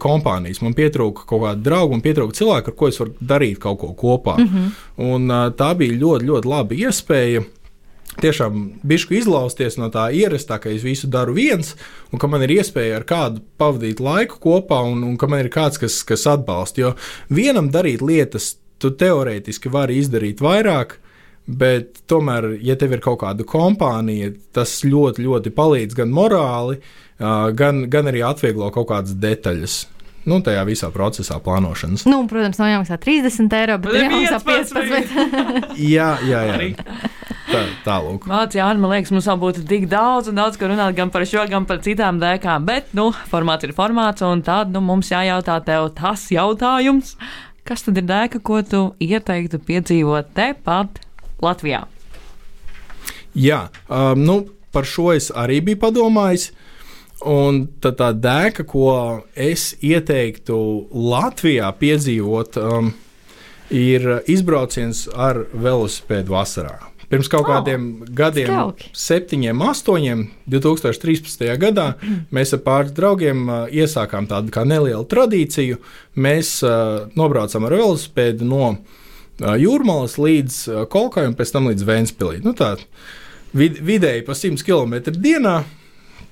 kompānijas, 0.00 0.62
man 0.64 0.72
pietrūka 0.76 1.26
kaut 1.28 1.42
kāda 1.42 1.60
drauga, 1.66 1.92
man 1.92 2.04
pietrūka 2.04 2.38
cilvēka, 2.38 2.72
ar 2.72 2.78
ko 2.78 2.88
es 2.88 3.00
varu 3.00 3.12
darīt 3.20 3.60
kaut 3.60 3.82
ko 3.82 3.92
kopā. 3.98 4.38
Mm 4.38 4.48
-hmm. 4.48 4.70
Un, 4.96 5.28
tā 5.58 5.74
bija 5.76 5.98
ļoti, 5.98 6.24
ļoti 6.24 6.48
laba 6.48 6.74
iespēja. 6.74 7.44
Tiešām 8.20 8.72
bišku 8.82 9.14
izlausties 9.14 9.76
no 9.76 9.90
tā 9.90 10.12
ierastā, 10.14 10.58
ka 10.58 10.70
es 10.70 10.82
visu 10.82 11.06
daru 11.06 11.32
viens, 11.34 11.74
un 12.12 12.18
ka 12.18 12.26
man 12.26 12.42
ir 12.42 12.50
iespēja 12.50 12.96
ar 12.96 13.04
kādu 13.04 13.40
pavadīt 13.58 14.00
laiku 14.00 14.38
kopā, 14.40 14.82
un, 14.86 15.02
un 15.02 15.16
ka 15.16 15.26
man 15.26 15.40
ir 15.40 15.50
kāds, 15.50 15.78
kas, 15.78 16.02
kas 16.04 16.26
atbalsta. 16.26 16.80
Jo 16.80 16.94
vienam 17.28 17.70
darīt 17.70 18.00
lietas, 18.00 18.56
tu 18.84 18.92
teorētiski 19.00 19.72
vari 19.72 19.98
izdarīt 20.02 20.42
vairāk, 20.44 20.98
bet 21.44 22.04
tomēr, 22.08 22.54
ja 22.64 22.76
tev 22.80 22.96
ir 22.96 23.02
kaut 23.04 23.22
kāda 23.24 23.46
kompānija, 23.48 24.32
tas 24.56 24.78
ļoti, 24.84 25.24
ļoti 25.24 25.52
palīdz 25.56 25.98
gan 25.98 26.12
morāli, 26.14 26.78
gan, 27.18 27.84
gan 27.92 28.12
arī 28.12 28.24
atvieglo 28.26 28.70
kaut 28.74 28.90
kādas 28.92 29.16
detaļas. 29.20 29.82
Nu, 30.24 30.38
tajā 30.40 30.62
visā 30.64 30.88
procesā 30.92 31.36
plānošanas. 31.44 32.06
Nu, 32.08 32.22
protams, 32.28 32.56
nav 32.56 32.70
jāmaksā 32.70 32.96
30 33.02 33.56
eiro, 33.58 33.76
bet 33.84 33.98
ir 33.98 34.06
jāmaksā 34.06 34.38
15. 34.46 35.10
15. 35.12 35.74
Jā, 35.94 36.14
jā, 36.24 36.40
jā. 36.48 36.54
Arī. 36.54 36.70
Tā, 37.44 37.60
tālūk. 37.84 38.24
Mācis, 38.30 38.56
Jā, 38.56 38.70
man 38.80 38.94
liekas, 38.94 39.12
mums 39.12 39.28
vēl 39.28 39.40
būtu 39.42 39.64
tik 39.68 39.84
daudz 39.92 40.30
un 40.32 40.38
daudz, 40.40 40.56
ko 40.58 40.70
runāt 40.70 40.96
gan 40.96 41.12
par 41.12 41.26
šo, 41.28 41.44
gan 41.50 41.68
par 41.68 41.82
citām 41.84 42.16
dēkām. 42.22 42.64
Bet, 42.66 42.88
nu, 42.96 43.10
formāts 43.30 43.68
ir 43.68 43.74
formāts, 43.76 44.24
un 44.24 44.40
tad 44.46 44.72
nu, 44.72 44.80
mums 44.84 45.12
jājautā 45.12 45.58
tev 45.66 45.90
tas 45.98 46.24
jautājums, 46.32 47.14
kas 47.64 47.84
tad 47.86 47.98
ir 48.00 48.06
dēka, 48.08 48.40
ko 48.44 48.60
tu 48.62 48.82
ieteiktu 49.02 49.60
piedzīvot 49.64 50.32
tepat 50.36 51.00
Latvijā? 51.44 51.84
Jā, 53.34 53.66
um, 53.88 54.20
nu, 54.20 54.36
par 54.74 54.86
šo 54.86 55.10
es 55.14 55.30
arī 55.34 55.60
biju 55.64 55.82
padomājis. 55.82 56.52
Un 57.24 57.62
tad 57.80 57.96
tā 58.00 58.10
dēka, 58.12 58.66
ko 58.68 58.90
es 59.32 59.72
ieteiktu 59.80 60.56
Latvijā 60.92 61.70
piedzīvot, 61.80 62.58
um, 62.60 62.90
ir 63.74 64.04
izbrauciens 64.30 65.06
ar 65.14 65.44
velosipēdu 65.52 66.32
vasarā. 66.34 66.76
Pirms 67.10 67.28
kaut 67.30 67.44
Oh, 67.44 67.50
kādiem 67.52 67.82
gadiem, 68.16 68.48
jauki. 68.48 68.88
septiņiem, 68.96 69.60
astoņiem, 69.70 70.22
2013. 70.50 71.44
gadā, 71.60 71.84
mēs 72.34 72.54
ar 72.56 72.62
pāris 72.64 72.94
draugiem 72.96 73.42
uh, 73.48 73.66
iesākām 73.70 74.26
tādu 74.30 74.50
kā 74.54 74.64
nelielu 74.66 75.04
tradīciju. 75.10 75.78
Mēs 76.16 76.56
uh, 76.64 77.04
nobraucām 77.18 77.68
ar 77.68 77.76
velosipēdu 77.76 78.48
no 78.48 78.62
uh, 78.72 79.54
Jūrmalas 79.60 80.16
līdz 80.18 80.58
Kolkai 80.90 81.26
un 81.28 81.36
pēc 81.38 81.52
tam 81.54 81.68
līdz 81.70 81.84
Vēnspilī. 81.86 82.40
Nu, 82.42 82.54
tā, 82.56 82.72
vid 83.54 83.78
vidēji 83.84 84.24
pa 84.26 84.34
100 84.34 84.64
km 84.64 84.96
dienā. 85.20 85.58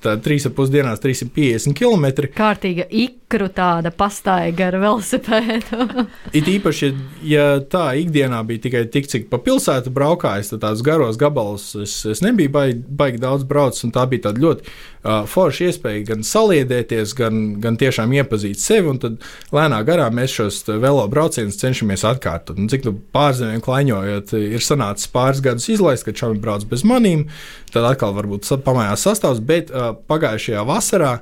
Tā 0.03 0.17
3,5 0.19 0.71
dienās 0.73 0.99
350 1.03 1.77
km. 1.79 2.27
Kārtīga 2.35 2.89
ikru 2.91 3.47
tāda 3.55 3.93
pastaiga 3.95 4.67
ar 4.73 4.77
velosipēdu. 4.83 6.07
It 6.39 6.49
īpaši, 6.51 6.91
ja 7.27 7.61
tā 7.71 7.93
ikdienā 8.01 8.41
bija 8.49 8.65
tikai 8.67 8.83
tik, 8.91 9.07
cik 9.11 9.29
pa 9.31 9.39
pilsētu 9.43 9.93
braukājis, 9.95 10.51
tad 10.53 10.65
tādus 10.65 10.83
garos 10.87 11.21
gabalus 11.21 11.69
es, 11.79 11.95
es 12.11 12.23
nebiju 12.25 12.51
baigi, 12.55 12.81
baigi 12.83 13.23
daudz 13.23 13.47
braucis. 13.47 13.85
un 13.87 13.95
Tā 13.95 14.09
bija 14.11 14.27
tāda 14.27 14.43
ļoti 14.43 14.67
uh, 14.67 15.23
forša 15.29 15.69
iespēja 15.69 16.03
gan 16.11 16.27
saliedēties, 16.27 17.15
gan, 17.19 17.41
gan 17.63 17.79
tiešām 17.79 18.15
iepazīt 18.19 18.59
sevi. 18.59 18.91
un 18.91 18.99
Tad 19.03 19.23
lēnā 19.55 19.83
garā 19.87 20.09
mēs 20.11 20.35
šos 20.41 20.63
velo 20.83 21.07
braucienus 21.13 21.61
cenšamies 21.63 22.07
atkārtot. 22.09 22.59
Un 22.59 22.73
cik 22.73 22.89
nu 22.89 22.97
pārzemēm 23.15 23.63
klaiņojot, 23.63 24.35
ir 24.51 24.67
sanācis 24.67 25.11
pāris 25.15 25.45
gadus 25.45 25.71
izlaist, 25.71 26.09
kad 26.09 26.19
šādi 26.19 26.43
brauc 26.43 26.67
bez 26.67 26.83
manīm. 26.89 27.29
Tad 27.73 27.87
atkal 27.89 28.17
varbūt 28.19 28.51
pamājās 28.67 29.07
sastāvs, 29.07 29.41
bet 29.47 29.71
uh, 29.71 29.92
pagājušajā 30.09 30.65
vasarā 30.69 31.13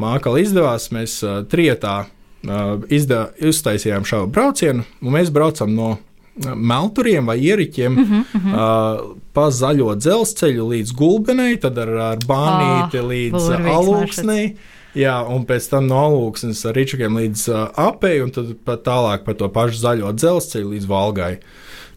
mākslā 0.00 0.44
izdevās. 0.44 0.90
Mēs 0.94 1.20
uh, 1.24 1.42
trietā 1.50 1.96
uh, 2.04 2.78
izda, 2.92 3.28
uztaisījām 3.40 4.06
šo 4.08 4.24
braucienu, 4.30 4.86
un 5.02 5.18
mēs 5.18 5.32
braucam 5.34 5.74
no 5.74 5.96
melturiem 6.40 7.26
vai 7.26 7.38
ieriķiem 7.38 7.92
mm 7.92 8.04
-hmm, 8.04 8.24
mm 8.32 8.40
-hmm. 8.40 8.54
uh, 8.54 9.16
pa 9.32 9.50
zaļo 9.50 9.94
dzelzceļu 9.94 10.68
līdz 10.68 10.92
gulbenei, 10.92 11.56
tad 11.56 11.78
ar, 11.78 11.88
ar 11.88 12.18
bānīti 12.18 13.00
oh, 13.00 13.08
līdz 13.08 13.50
alūksnei. 13.76 14.54
Jā, 14.94 15.20
un 15.22 15.44
pēc 15.46 15.70
tam 15.70 15.86
no 15.86 15.98
alūksnes 16.06 16.64
ar 16.66 16.74
rīčakiem 16.74 17.18
līdz 17.18 17.48
uh, 17.48 17.68
apei, 17.76 18.22
un 18.22 18.30
tad 18.30 18.56
pat 18.64 18.82
tālāk 18.82 19.22
pa 19.24 19.34
to 19.34 19.48
pašu 19.48 19.78
zaļo 19.78 20.12
dzelzceļu 20.12 20.70
līdz 20.70 20.86
Valgai. 20.86 21.38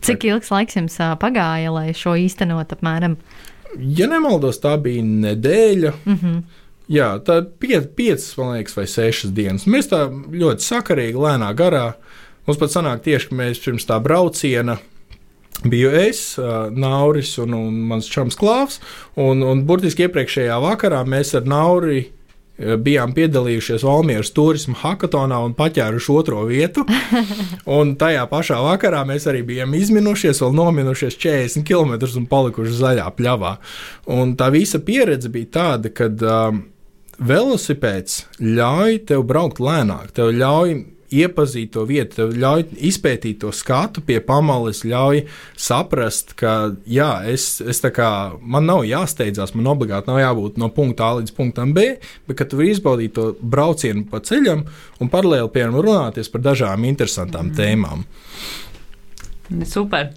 Cik 0.01 0.23
ilgs 0.23 0.51
laiks 0.51 0.75
jums 0.75 0.99
uh, 0.99 1.15
pagāja, 1.19 1.71
lai 1.71 1.93
šo 1.93 2.13
īstenot 2.19 2.75
apmēram? 2.75 3.15
Ja 3.79 4.07
nemaldos, 4.07 4.59
tā 4.61 4.75
bija 4.81 5.03
nedēļa. 5.03 5.93
Mm 6.05 6.17
-hmm. 6.21 6.43
Jā, 6.87 7.19
tā 7.23 7.39
bija 7.59 7.81
piecas, 7.81 8.37
man 8.37 8.57
liekas, 8.57 8.75
vai 8.77 8.87
sešas 8.87 9.31
dienas. 9.31 9.65
Mēs 9.65 9.87
tā 9.89 10.09
ļoti 10.31 10.65
sakarīgi, 10.65 11.15
lēnā 11.17 11.53
garā. 11.55 11.93
Mums 12.47 12.59
pat 12.59 12.69
sanāk 12.69 13.03
tieši, 13.05 13.29
ka 13.29 13.35
mēs 13.35 13.61
pirms 13.63 13.85
tā 13.87 13.99
brauciena 14.03 14.77
biju 15.63 15.91
es, 15.95 16.39
Nauris 16.71 17.37
un, 17.37 17.53
un 17.53 17.73
mans 17.73 18.09
čoms 18.09 18.35
Klāvs. 18.35 18.79
Un, 19.15 19.43
un 19.43 19.63
burtiski 19.65 20.07
iepriekšējā 20.07 20.59
vakarā 20.59 21.03
mēs 21.07 21.35
ar 21.35 21.47
Nauri 21.47 22.11
bijām 22.57 23.15
piedalījušies 23.17 23.83
Valmieras 23.85 24.29
turisma 24.35 24.77
hackathonā 24.83 25.39
un 25.45 25.55
paķēruši 25.57 26.11
otro 26.13 26.43
vietu. 26.49 26.85
Un 27.77 27.95
tajā 27.99 28.27
pašā 28.29 28.59
vakarā 28.61 29.01
mēs 29.09 29.25
arī 29.29 29.41
bijām 29.47 29.73
izminušies, 29.77 30.41
vēl 30.43 30.53
nominušies 30.59 31.17
40 31.17 31.65
km 31.65 31.95
un 32.19 32.27
palikuši 32.29 32.77
zaļā 32.77 33.07
pļavā. 33.17 33.55
Un 34.13 34.35
tā 34.37 34.51
visa 34.53 34.81
pieredze 34.85 35.31
bija 35.33 35.49
tāda, 35.57 35.89
ka 35.89 36.09
um, 36.11 36.63
velosipēds 37.17 38.23
ļauj 38.41 39.03
tev 39.09 39.25
braukt 39.29 39.61
lēnāk, 39.63 40.13
tev 40.13 40.33
ļauj 40.37 40.77
iepazīt 41.21 41.73
to 41.75 41.85
vietu, 41.89 42.27
ļauj 42.31 42.65
izpētīt 42.89 43.41
to 43.43 43.51
skatu 43.55 44.03
pie 44.05 44.19
pamalas, 44.23 44.83
ļauj 44.87 45.23
saprast, 45.59 46.33
ka 46.39 46.73
jā, 46.89 47.11
es, 47.29 47.61
es 47.61 47.83
kā, 47.93 48.09
man 48.39 48.67
nav 48.69 48.83
jāsteidzās, 48.87 49.55
man 49.57 49.71
obligāti 49.75 50.11
nav 50.11 50.21
jābūt 50.21 50.59
no 50.61 50.71
punkta 50.73 51.03
A 51.03 51.19
līdz 51.19 51.35
punktam 51.35 51.73
B, 51.75 51.97
bet 52.27 52.39
ka 52.39 52.47
tu 52.47 52.59
vari 52.59 52.71
izbaudīt 52.73 53.15
to 53.17 53.29
braucienu 53.41 54.05
pa 54.09 54.21
ceļam 54.23 54.65
un 55.03 55.13
paralēli, 55.13 55.51
piemēram, 55.53 55.81
runāties 55.83 56.31
par 56.33 56.45
dažām 56.45 56.87
interesantām 56.87 57.51
mm. 57.51 57.55
tēmām. 57.59 58.05
Super! 59.67 60.13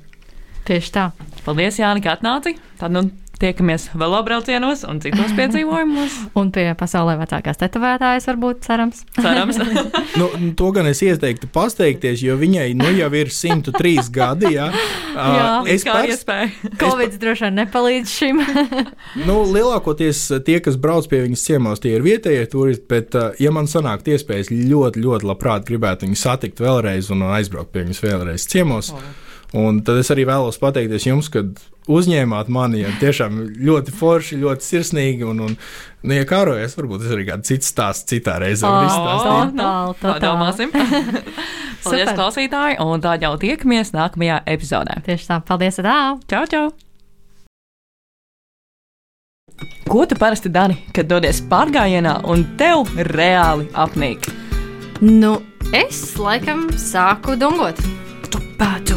Tieši 0.67 0.91
tā. 0.95 1.11
Paldies, 1.47 1.77
Jāni, 1.79 2.03
ka 2.03 2.17
atnāci. 2.17 2.57
Tad, 2.81 2.91
nu, 2.95 3.05
Tiekamies 3.37 3.91
velobraucienos 3.93 4.85
un 4.89 5.01
citos 5.05 5.35
piedzīvojumos. 5.37 6.15
un 6.41 6.51
pie 6.55 6.71
pasaulē 6.79 7.19
vecākās 7.21 7.61
tetovētājas, 7.61 8.29
varbūt, 8.31 8.63
cerams. 8.65 9.03
cerams. 9.19 9.59
nu, 10.21 10.29
to 10.57 10.71
gan 10.73 10.89
es 10.89 11.03
ieteiktu 11.05 11.51
pasteikties, 11.53 12.23
jo 12.25 12.39
viņai 12.41 12.71
nu 12.79 12.89
jau 12.97 13.11
ir 13.21 13.33
103 13.33 14.09
gadi. 14.15 14.55
Jā, 14.57 14.71
jā 15.17 15.51
es 15.75 15.85
kā 15.85 15.99
pers... 15.99 16.15
iespēju. 16.17 16.73
Covid 16.81 17.19
droši 17.21 17.47
vien 17.49 17.61
nepalīdz 17.61 18.15
šim. 18.15 18.41
nu, 19.29 19.39
lielākoties 19.53 20.25
tie, 20.49 20.57
kas 20.65 20.81
brauc 20.81 21.11
pie 21.13 21.27
viņas 21.27 21.45
ciemos, 21.51 21.85
tie 21.85 21.97
ir 21.99 22.07
vietējie 22.07 22.49
turisti, 22.53 22.89
bet, 22.89 23.21
ja 23.43 23.53
man 23.53 23.69
sanāktu 23.69 24.17
iespējas, 24.17 24.49
ļoti, 24.55 25.05
ļoti 25.05 25.29
labprāt 25.29 25.69
gribētu 25.69 26.09
viņu 26.09 26.25
satikt 26.25 26.65
vēlreiz 26.65 27.13
un 27.13 27.29
aizbraukt 27.29 27.75
pie 27.77 27.85
viņas 27.85 28.05
vēlreiz 28.07 28.49
ciemos. 28.49 28.95
Oh. 28.97 29.26
Un 29.55 29.79
tad 29.87 30.01
es 30.01 30.11
arī 30.11 30.25
vēlos 30.27 30.59
pateikties 30.59 31.07
jums, 31.07 31.29
kad 31.33 31.61
uzņēmāt 31.87 32.49
mani. 32.53 32.81
Ja 32.83 32.91
tiešām 33.01 33.39
ļoti 33.63 33.95
forši, 33.95 34.41
ļoti 34.43 34.67
sirsnīgi. 34.67 35.27
Un, 35.29 35.45
un 35.47 35.55
nu, 35.55 36.17
ja 36.17 36.27
kārojas, 36.29 36.75
varbūt 36.79 37.05
tas 37.05 37.15
arī 37.15 37.29
kāds 37.29 37.53
cits 37.53 37.71
stāsts 37.71 38.09
citā 38.11 38.41
reizē. 38.43 38.67
Oh, 38.67 39.53
tālāk, 39.55 40.01
padomāsim. 40.03 40.75
Paldies, 41.87 42.11
klausītāji, 42.17 42.81
un 42.83 43.05
tā 43.05 43.15
jau 43.23 43.37
tiekamies 43.39 43.95
nākamajā 43.95 44.41
epizodē. 44.51 44.99
Tieši 45.07 45.31
tā, 45.31 45.39
paldies, 45.47 45.79
tā! 45.79 46.01
Čau, 46.27 46.43
čau! 46.51 46.67
Ko 49.87 50.03
tu 50.05 50.19
parasti 50.19 50.51
dari, 50.51 50.75
kad 50.93 51.07
dodies 51.07 51.39
pārgājienā 51.47 52.19
un 52.27 52.43
tev 52.59 52.91
reāli 53.15 53.69
apnīk? 53.79 54.27
Nu, 55.01 55.37
es 55.71 56.17
laikam 56.19 56.67
sāku 56.75 57.37
dungot. 57.39 57.79
Pācu, 58.57 58.97